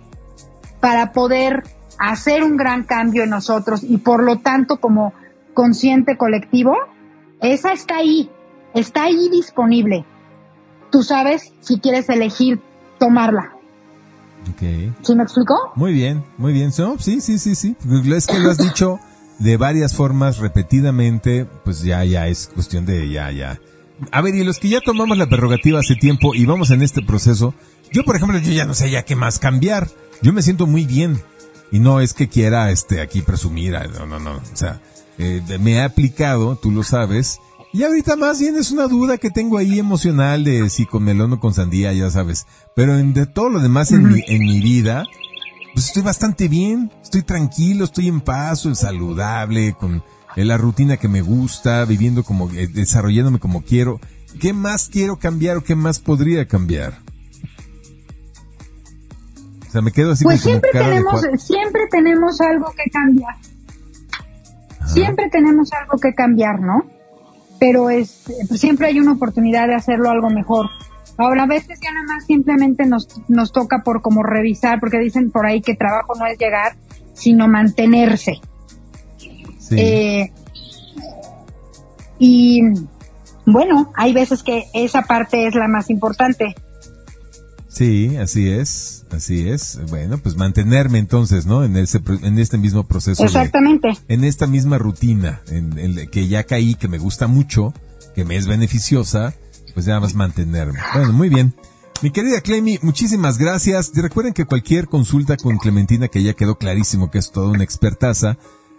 para 0.80 1.12
poder 1.12 1.62
hacer 1.98 2.44
un 2.44 2.56
gran 2.56 2.84
cambio 2.84 3.24
en 3.24 3.30
nosotros 3.30 3.82
y 3.82 3.98
por 3.98 4.22
lo 4.22 4.36
tanto 4.36 4.76
como 4.76 5.14
consciente 5.54 6.16
colectivo, 6.16 6.76
esa 7.40 7.72
está 7.72 7.96
ahí, 7.96 8.30
está 8.74 9.04
ahí 9.04 9.28
disponible. 9.30 10.04
Tú 10.90 11.02
sabes 11.02 11.52
si 11.60 11.80
quieres 11.80 12.08
elegir 12.08 12.60
tomarla. 12.98 13.57
Okay. 14.54 14.92
¿Sí 15.02 15.14
me 15.14 15.22
explicó? 15.22 15.54
Muy 15.74 15.92
bien, 15.92 16.24
muy 16.38 16.52
bien. 16.52 16.72
sí, 16.72 17.20
sí, 17.20 17.38
sí, 17.38 17.54
sí. 17.54 17.76
Es 18.14 18.26
que 18.26 18.38
lo 18.38 18.50
has 18.50 18.58
dicho 18.58 18.98
de 19.38 19.56
varias 19.56 19.94
formas 19.94 20.38
repetidamente, 20.38 21.46
pues 21.64 21.82
ya, 21.82 22.04
ya 22.04 22.26
es 22.28 22.50
cuestión 22.52 22.86
de 22.86 23.08
ya, 23.10 23.30
ya. 23.30 23.60
A 24.12 24.20
ver, 24.20 24.34
y 24.34 24.44
los 24.44 24.58
que 24.58 24.68
ya 24.68 24.80
tomamos 24.80 25.18
la 25.18 25.28
prerrogativa 25.28 25.80
hace 25.80 25.96
tiempo 25.96 26.34
y 26.34 26.46
vamos 26.46 26.70
en 26.70 26.82
este 26.82 27.02
proceso, 27.02 27.54
yo 27.92 28.04
por 28.04 28.16
ejemplo, 28.16 28.38
yo 28.38 28.52
ya 28.52 28.64
no 28.64 28.74
sé 28.74 28.90
ya 28.90 29.04
qué 29.04 29.16
más 29.16 29.38
cambiar. 29.38 29.88
Yo 30.22 30.32
me 30.32 30.42
siento 30.42 30.66
muy 30.66 30.84
bien. 30.84 31.20
Y 31.70 31.80
no 31.80 32.00
es 32.00 32.14
que 32.14 32.28
quiera 32.28 32.70
este 32.70 33.00
aquí 33.00 33.20
presumir, 33.20 33.72
no, 33.98 34.06
no, 34.06 34.18
no. 34.18 34.36
O 34.36 34.56
sea, 34.56 34.80
eh, 35.18 35.42
me 35.60 35.72
he 35.74 35.82
aplicado, 35.82 36.56
tú 36.56 36.70
lo 36.70 36.82
sabes, 36.82 37.40
y 37.78 37.84
ahorita 37.84 38.16
más 38.16 38.40
bien 38.40 38.56
es 38.56 38.72
una 38.72 38.88
duda 38.88 39.18
que 39.18 39.30
tengo 39.30 39.56
ahí 39.56 39.78
emocional 39.78 40.42
de 40.42 40.68
si 40.68 40.84
con 40.84 41.04
melón 41.04 41.34
o 41.34 41.38
con 41.38 41.54
sandía, 41.54 41.92
ya 41.92 42.10
sabes. 42.10 42.44
Pero 42.74 42.98
en, 42.98 43.14
de 43.14 43.24
todo 43.24 43.50
lo 43.50 43.60
demás 43.60 43.92
en, 43.92 44.08
mi, 44.08 44.20
en 44.26 44.40
mi 44.40 44.60
vida, 44.60 45.04
pues 45.74 45.86
estoy 45.86 46.02
bastante 46.02 46.48
bien, 46.48 46.90
estoy 47.00 47.22
tranquilo, 47.22 47.84
estoy 47.84 48.08
en 48.08 48.20
paz, 48.20 48.66
saludable, 48.74 49.74
con 49.74 50.02
la 50.34 50.56
rutina 50.56 50.96
que 50.96 51.06
me 51.06 51.20
gusta, 51.20 51.84
viviendo 51.84 52.24
como, 52.24 52.50
eh, 52.50 52.66
desarrollándome 52.66 53.38
como 53.38 53.62
quiero. 53.62 54.00
¿Qué 54.40 54.52
más 54.52 54.88
quiero 54.88 55.20
cambiar 55.20 55.58
o 55.58 55.62
qué 55.62 55.76
más 55.76 56.00
podría 56.00 56.48
cambiar? 56.48 56.98
O 59.68 59.70
sea, 59.70 59.82
me 59.82 59.92
quedo 59.92 60.10
así 60.10 60.24
pues 60.24 60.40
siempre 60.40 60.72
tenemos, 60.72 61.24
siempre 61.38 61.82
tenemos 61.92 62.40
algo 62.40 62.74
que 62.76 62.90
cambiar. 62.90 63.36
Siempre 64.84 65.28
tenemos 65.30 65.72
algo 65.72 65.96
que 65.98 66.12
cambiar, 66.12 66.60
¿no? 66.60 66.97
Pero 67.58 67.90
es, 67.90 68.24
pues 68.48 68.60
siempre 68.60 68.88
hay 68.88 68.98
una 68.98 69.12
oportunidad 69.12 69.68
de 69.68 69.74
hacerlo 69.74 70.10
algo 70.10 70.30
mejor. 70.30 70.66
Ahora, 71.16 71.44
a 71.44 71.46
veces 71.46 71.80
ya 71.80 71.92
nada 71.92 72.06
más 72.06 72.26
simplemente 72.26 72.86
nos, 72.86 73.08
nos 73.28 73.50
toca 73.52 73.82
por 73.82 74.02
como 74.02 74.22
revisar, 74.22 74.78
porque 74.78 74.98
dicen 74.98 75.30
por 75.30 75.46
ahí 75.46 75.60
que 75.60 75.74
trabajo 75.74 76.14
no 76.16 76.26
es 76.26 76.38
llegar, 76.38 76.76
sino 77.12 77.48
mantenerse. 77.48 78.40
Eh, 79.72 80.30
y 82.18 82.62
bueno, 83.44 83.92
hay 83.96 84.12
veces 84.12 84.42
que 84.42 84.64
esa 84.72 85.02
parte 85.02 85.46
es 85.46 85.54
la 85.54 85.68
más 85.68 85.90
importante. 85.90 86.54
Sí, 87.68 88.16
así 88.16 88.48
es, 88.48 89.04
así 89.10 89.48
es. 89.48 89.78
Bueno, 89.90 90.18
pues 90.18 90.36
mantenerme 90.36 90.98
entonces, 90.98 91.46
¿no? 91.46 91.64
En 91.64 91.76
ese, 91.76 92.00
en 92.22 92.38
este 92.38 92.58
mismo 92.58 92.84
proceso. 92.84 93.24
Exactamente. 93.24 93.96
en 94.08 94.24
esta 94.24 94.46
misma 94.46 94.78
rutina, 94.78 95.42
en, 95.48 95.78
en, 95.78 96.08
que 96.10 96.28
ya 96.28 96.44
caí, 96.44 96.74
que 96.74 96.88
me 96.88 96.98
gusta 96.98 97.26
mucho, 97.26 97.74
que 98.14 98.24
me 98.24 98.36
es 98.36 98.46
beneficiosa, 98.46 99.34
pues 99.74 99.86
ya 99.86 100.00
más 100.00 100.14
mantenerme. 100.14 100.78
Bueno, 100.94 101.12
muy 101.12 101.28
bien. 101.28 101.54
Mi 102.00 102.10
querida 102.10 102.40
Clemi, 102.40 102.78
muchísimas 102.82 103.38
gracias. 103.38 103.90
Y 103.94 104.00
recuerden 104.00 104.32
que 104.32 104.44
cualquier 104.44 104.86
consulta 104.86 105.36
con 105.36 105.58
Clementina, 105.58 106.08
que 106.08 106.22
ya 106.22 106.32
quedó 106.32 106.56
clarísimo 106.56 107.10
que 107.10 107.18
es 107.18 107.32
toda 107.32 107.48
una 107.48 107.64
expertaza, 107.64 108.38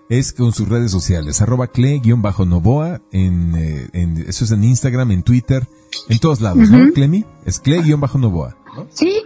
es 0.10 0.34
con 0.34 0.54
sus 0.54 0.68
redes 0.68 0.92
sociales, 0.92 1.40
arroba 1.42 1.68
cle-novoa, 1.68 3.02
en, 3.12 3.54
eh, 3.56 3.90
en, 3.94 4.18
eso 4.28 4.44
es 4.44 4.52
en 4.52 4.64
Instagram, 4.64 5.12
en 5.12 5.24
Twitter, 5.24 5.68
en 6.10 6.20
todos 6.20 6.42
lados, 6.42 6.70
¿no, 6.70 6.92
Clemi? 6.94 7.26
Es 7.46 7.62
cle-novoa. 7.62 8.58
Sí, 8.92 9.22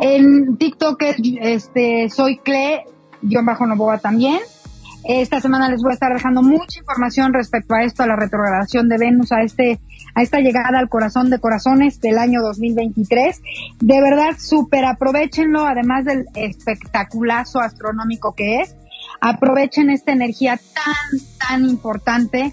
en 0.00 0.56
TikTok 0.56 1.02
es, 1.02 1.16
este, 1.40 2.08
soy 2.10 2.38
cle-novoa 2.38 3.98
también. 3.98 4.40
Esta 5.08 5.40
semana 5.40 5.68
les 5.68 5.82
voy 5.82 5.92
a 5.92 5.94
estar 5.94 6.12
dejando 6.12 6.42
mucha 6.42 6.80
información 6.80 7.32
respecto 7.32 7.74
a 7.74 7.84
esto, 7.84 8.02
a 8.02 8.08
la 8.08 8.16
retrogradación 8.16 8.88
de 8.88 8.98
Venus, 8.98 9.30
a 9.30 9.42
este, 9.42 9.78
a 10.16 10.22
esta 10.22 10.40
llegada 10.40 10.80
al 10.80 10.88
corazón 10.88 11.30
de 11.30 11.38
corazones 11.38 12.00
del 12.00 12.18
año 12.18 12.42
2023. 12.42 13.40
De 13.78 14.00
verdad, 14.00 14.36
súper 14.38 14.84
aprovechenlo, 14.84 15.64
además 15.64 16.04
del 16.06 16.26
espectaculazo 16.34 17.60
astronómico 17.60 18.34
que 18.34 18.62
es. 18.62 18.74
Aprovechen 19.20 19.90
esta 19.90 20.12
energía 20.12 20.58
tan, 20.74 21.20
tan 21.38 21.68
importante 21.68 22.52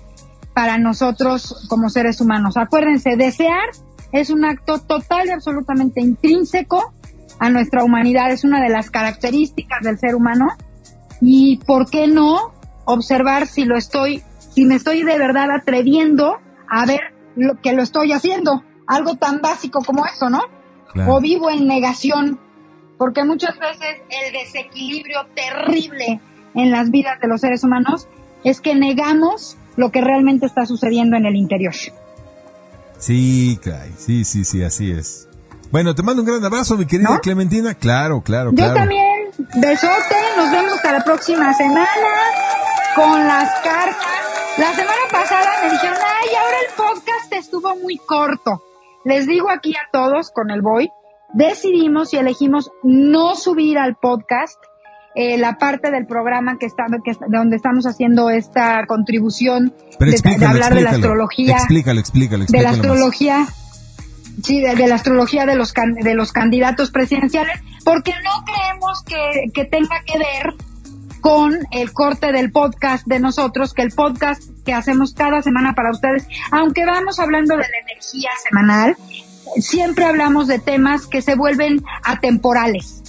para 0.54 0.78
nosotros 0.78 1.66
como 1.70 1.90
seres 1.90 2.22
humanos. 2.22 2.56
Acuérdense, 2.58 3.16
desear 3.18 3.70
es 4.14 4.30
un 4.30 4.46
acto 4.46 4.80
total 4.80 5.28
y 5.28 5.32
absolutamente 5.32 6.00
intrínseco 6.00 6.94
a 7.40 7.50
nuestra 7.50 7.84
humanidad, 7.84 8.32
es 8.32 8.44
una 8.44 8.62
de 8.62 8.70
las 8.70 8.90
características 8.92 9.82
del 9.82 9.98
ser 9.98 10.16
humano. 10.16 10.48
Y 11.20 11.58
por 11.66 11.90
qué 11.90 12.08
no 12.08 12.54
observar 12.86 13.48
si 13.48 13.66
lo 13.66 13.76
estoy, 13.76 14.22
si 14.38 14.66
me 14.66 14.76
estoy 14.76 15.04
de 15.04 15.18
verdad 15.18 15.50
atreviendo 15.52 16.38
a 16.70 16.86
ver 16.86 17.02
lo 17.36 17.60
que 17.60 17.74
lo 17.74 17.82
estoy 17.82 18.12
haciendo, 18.12 18.64
algo 18.86 19.16
tan 19.16 19.42
básico 19.42 19.84
como 19.84 20.06
eso, 20.06 20.30
¿no? 20.30 20.42
O 21.08 21.20
vivo 21.20 21.50
en 21.50 21.68
negación, 21.68 22.40
porque 23.00 23.24
muchas 23.24 23.58
veces 23.58 23.96
el 24.10 24.34
desequilibrio 24.34 25.26
terrible 25.34 26.22
en 26.54 26.72
las 26.72 26.92
vidas 26.92 27.20
de 27.20 27.28
los 27.28 27.42
seres 27.42 27.64
humanos 27.64 28.08
es 28.44 28.62
que 28.62 28.76
negamos 28.76 29.58
lo 29.76 29.92
que 29.92 30.02
realmente 30.02 30.46
está 30.46 30.68
sucediendo 30.68 31.18
en 31.18 31.26
el 31.26 31.36
interior. 31.36 31.74
Sí, 33.04 33.60
Kai, 33.62 33.92
sí, 33.98 34.24
sí, 34.24 34.46
sí, 34.46 34.64
así 34.64 34.90
es. 34.90 35.28
Bueno, 35.72 35.94
te 35.94 36.02
mando 36.04 36.22
un 36.22 36.26
gran 36.26 36.46
abrazo, 36.46 36.78
mi 36.78 36.86
querida 36.86 37.20
Clementina. 37.22 37.74
Claro, 37.74 38.22
claro, 38.22 38.54
claro. 38.54 38.74
Yo 38.74 38.80
también. 38.80 39.30
Besote. 39.56 40.16
Nos 40.38 40.50
vemos 40.50 40.74
hasta 40.76 40.94
la 40.94 41.04
próxima 41.04 41.54
semana 41.54 41.86
con 42.96 43.28
las 43.28 43.52
cartas. 43.62 44.08
La 44.58 44.74
semana 44.74 45.02
pasada 45.12 45.52
me 45.64 45.72
dijeron, 45.72 45.98
ay, 46.02 46.30
ahora 46.34 46.58
el 46.66 46.74
podcast 46.78 47.34
estuvo 47.34 47.76
muy 47.76 47.98
corto. 47.98 48.64
Les 49.04 49.28
digo 49.28 49.50
aquí 49.50 49.76
a 49.76 49.92
todos 49.92 50.32
con 50.32 50.50
el 50.50 50.62
Boy, 50.62 50.90
decidimos 51.34 52.14
y 52.14 52.18
elegimos 52.20 52.72
no 52.84 53.36
subir 53.36 53.80
al 53.80 53.98
podcast 53.98 54.56
eh, 55.16 55.38
la 55.38 55.58
parte 55.58 55.92
del 55.92 56.06
programa 56.06 56.58
que 56.58 56.66
está, 56.66 56.86
que 57.04 57.16
donde 57.28 57.56
estamos 57.56 57.86
haciendo 57.86 58.30
esta 58.30 58.86
contribución 58.88 59.74
de, 60.00 60.46
hablar 60.46 60.74
de 60.74 60.82
la 60.82 60.92
astrología. 60.92 61.56
Explícalo, 61.58 62.00
explícalo, 62.00 62.46
De 62.48 62.62
la 62.62 62.72
astrología. 62.72 63.48
Sí, 64.44 64.62
de, 64.62 64.88
la 64.88 64.96
astrología 64.96 65.46
de 65.46 65.56
los, 65.56 65.74
de 65.74 66.16
los 66.16 66.32
candidatos 66.32 66.90
presidenciales, 66.90 67.62
porque 67.86 68.14
no 68.24 68.44
creemos 68.44 69.04
que, 69.04 69.52
que 69.54 69.66
tenga 69.66 70.02
que 70.06 70.18
ver 70.18 70.56
con 71.22 71.60
el 71.72 71.94
corte 71.94 72.32
del 72.32 72.52
podcast 72.52 73.06
de 73.06 73.20
nosotros, 73.20 73.74
que 73.74 73.84
el 73.84 73.92
podcast 73.92 74.42
que 74.66 74.74
hacemos 74.74 75.14
cada 75.14 75.42
semana 75.44 75.74
para 75.74 75.92
ustedes, 75.92 76.28
aunque 76.52 76.84
vamos 76.86 77.20
hablando 77.20 77.56
de 77.56 77.62
la 77.62 77.78
energía 77.90 78.32
semanal, 78.44 78.98
siempre 79.58 80.06
hablamos 80.06 80.48
de 80.48 80.60
temas 80.60 81.06
que 81.06 81.22
se 81.22 81.36
vuelven 81.36 81.84
atemporales. 82.04 83.03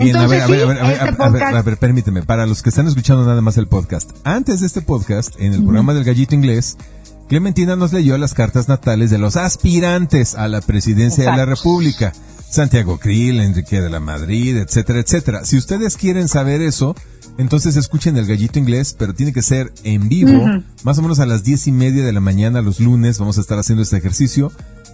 Bien, 0.00 0.16
a 0.16 0.26
ver, 0.26 0.42
a 0.42 0.46
ver, 0.46 0.62
a 0.62 0.66
ver, 0.66 0.80
a 0.80 1.28
ver, 1.28 1.42
a 1.42 1.62
ver, 1.62 1.76
permíteme, 1.76 2.22
para 2.22 2.46
los 2.46 2.62
que 2.62 2.70
están 2.70 2.88
escuchando 2.88 3.24
nada 3.24 3.40
más 3.42 3.56
el 3.58 3.66
podcast, 3.66 4.10
antes 4.24 4.60
de 4.60 4.66
este 4.66 4.80
podcast, 4.80 5.34
en 5.38 5.52
el 5.52 5.62
programa 5.62 5.92
del 5.94 6.04
Gallito 6.04 6.34
Inglés, 6.34 6.76
Clementina 7.28 7.76
nos 7.76 7.92
leyó 7.92 8.18
las 8.18 8.34
cartas 8.34 8.68
natales 8.68 9.10
de 9.10 9.18
los 9.18 9.36
aspirantes 9.36 10.34
a 10.34 10.48
la 10.48 10.60
presidencia 10.60 11.30
de 11.30 11.36
la 11.36 11.44
República. 11.44 12.12
Santiago 12.50 12.98
Krill, 12.98 13.40
Enrique 13.40 13.80
de 13.80 13.88
la 13.88 14.00
Madrid, 14.00 14.56
etcétera, 14.56 15.00
etcétera. 15.00 15.44
Si 15.44 15.56
ustedes 15.56 15.96
quieren 15.96 16.28
saber 16.28 16.60
eso, 16.60 16.96
entonces 17.38 17.76
escuchen 17.76 18.16
el 18.16 18.26
gallito 18.26 18.58
inglés, 18.58 18.94
pero 18.98 19.14
tiene 19.14 19.32
que 19.32 19.42
ser 19.42 19.72
en 19.84 20.08
vivo, 20.08 20.44
más 20.82 20.98
o 20.98 21.02
menos 21.02 21.20
a 21.20 21.26
las 21.26 21.44
diez 21.44 21.66
y 21.68 21.72
media 21.72 22.04
de 22.04 22.12
la 22.12 22.20
mañana 22.20 22.60
los 22.60 22.80
lunes 22.80 23.18
vamos 23.18 23.38
a 23.38 23.40
estar 23.40 23.58
haciendo 23.58 23.82
este 23.82 23.96
ejercicio 23.96 24.52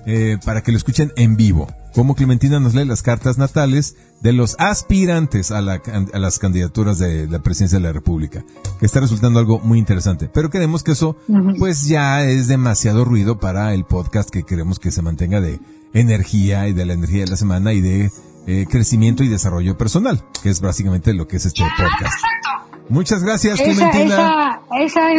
eh, 0.08 0.38
para 0.44 0.62
que 0.62 0.70
lo 0.70 0.78
escuchen 0.78 1.12
en 1.16 1.36
vivo. 1.36 1.66
Como 1.92 2.14
Clementina 2.14 2.60
nos 2.60 2.74
lee 2.74 2.84
las 2.84 3.02
cartas 3.02 3.38
natales 3.38 3.96
de 4.20 4.32
los 4.32 4.54
aspirantes 4.60 5.50
a, 5.50 5.62
las 5.62 6.38
candidaturas 6.38 6.98
de 6.98 7.26
la 7.26 7.42
presidencia 7.42 7.78
de 7.78 7.84
la 7.84 7.92
República, 7.92 8.44
que 8.78 8.86
está 8.86 9.00
resultando 9.00 9.40
algo 9.40 9.58
muy 9.58 9.78
interesante. 9.78 10.30
Pero 10.32 10.50
queremos 10.50 10.84
que 10.84 10.92
eso, 10.92 11.16
pues 11.58 11.88
ya 11.88 12.22
es 12.22 12.46
demasiado 12.46 13.04
ruido 13.04 13.40
para 13.40 13.72
el 13.74 13.84
podcast 13.84 14.30
que 14.30 14.44
queremos 14.44 14.78
que 14.78 14.92
se 14.92 15.02
mantenga 15.02 15.40
de 15.40 15.58
energía 16.00 16.68
y 16.68 16.72
de 16.72 16.85
la 16.85 16.92
energía 16.92 17.24
de 17.24 17.30
la 17.30 17.37
semana 17.37 17.72
y 17.72 17.80
de 17.80 18.11
eh, 18.46 18.66
crecimiento 18.70 19.24
y 19.24 19.28
desarrollo 19.28 19.76
personal, 19.76 20.22
que 20.42 20.50
es 20.50 20.61
básicamente 20.61 21.12
lo 21.14 21.26
que 21.26 21.37
es 21.37 21.46
este 21.46 21.62
podcast. 21.62 22.14
Muchas 22.88 23.24
gracias, 23.24 23.61
Clementina. 23.61 24.61
Esa, 24.78 25.11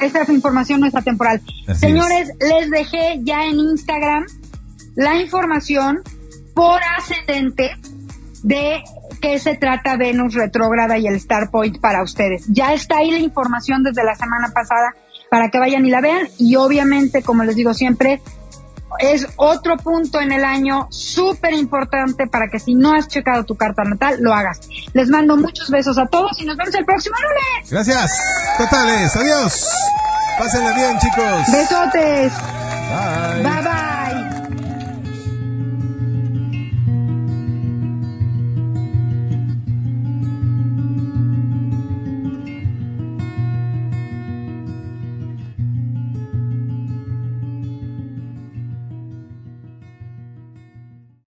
esa, 0.00 0.32
información 0.32 0.80
no 0.80 0.86
está 0.86 1.02
temporal. 1.02 1.42
Señores, 1.74 2.30
les 2.40 2.70
dejé 2.70 3.20
ya 3.22 3.44
en 3.44 3.58
Instagram 3.58 4.24
la 4.94 5.20
información 5.20 6.00
por 6.54 6.80
ascendente 6.96 7.72
de 8.42 8.82
qué 9.20 9.38
se 9.38 9.56
trata 9.56 9.96
Venus 9.96 10.34
retrógrada 10.34 10.96
y 10.96 11.06
el 11.06 11.16
Star 11.16 11.50
Point 11.50 11.80
para 11.80 12.02
ustedes. 12.02 12.44
Ya 12.48 12.72
está 12.72 12.98
ahí 12.98 13.10
la 13.10 13.18
información 13.18 13.82
desde 13.82 14.04
la 14.04 14.14
semana 14.14 14.52
pasada 14.54 14.94
para 15.30 15.50
que 15.50 15.58
vayan 15.58 15.84
y 15.84 15.90
la 15.90 16.00
vean 16.00 16.28
y 16.38 16.56
obviamente, 16.56 17.22
como 17.22 17.44
les 17.44 17.56
digo 17.56 17.74
siempre, 17.74 18.20
es 18.98 19.26
otro 19.36 19.76
punto 19.76 20.20
en 20.20 20.32
el 20.32 20.44
año 20.44 20.86
súper 20.90 21.54
importante 21.54 22.26
para 22.26 22.48
que 22.48 22.58
si 22.58 22.74
no 22.74 22.94
has 22.94 23.08
checado 23.08 23.44
tu 23.44 23.56
carta 23.56 23.84
natal, 23.84 24.18
lo 24.20 24.32
hagas. 24.32 24.60
Les 24.92 25.08
mando 25.08 25.36
muchos 25.36 25.70
besos 25.70 25.98
a 25.98 26.06
todos 26.06 26.40
y 26.40 26.44
nos 26.44 26.56
vemos 26.56 26.74
el 26.74 26.84
próximo 26.84 27.16
lunes. 27.16 27.70
Gracias. 27.70 28.10
Totales. 28.58 29.16
Adiós. 29.16 29.68
Pásenla 30.38 30.72
bien, 30.72 30.98
chicos. 30.98 31.52
Besotes. 31.52 32.32
Bye 33.42 33.62
bye. 33.62 33.93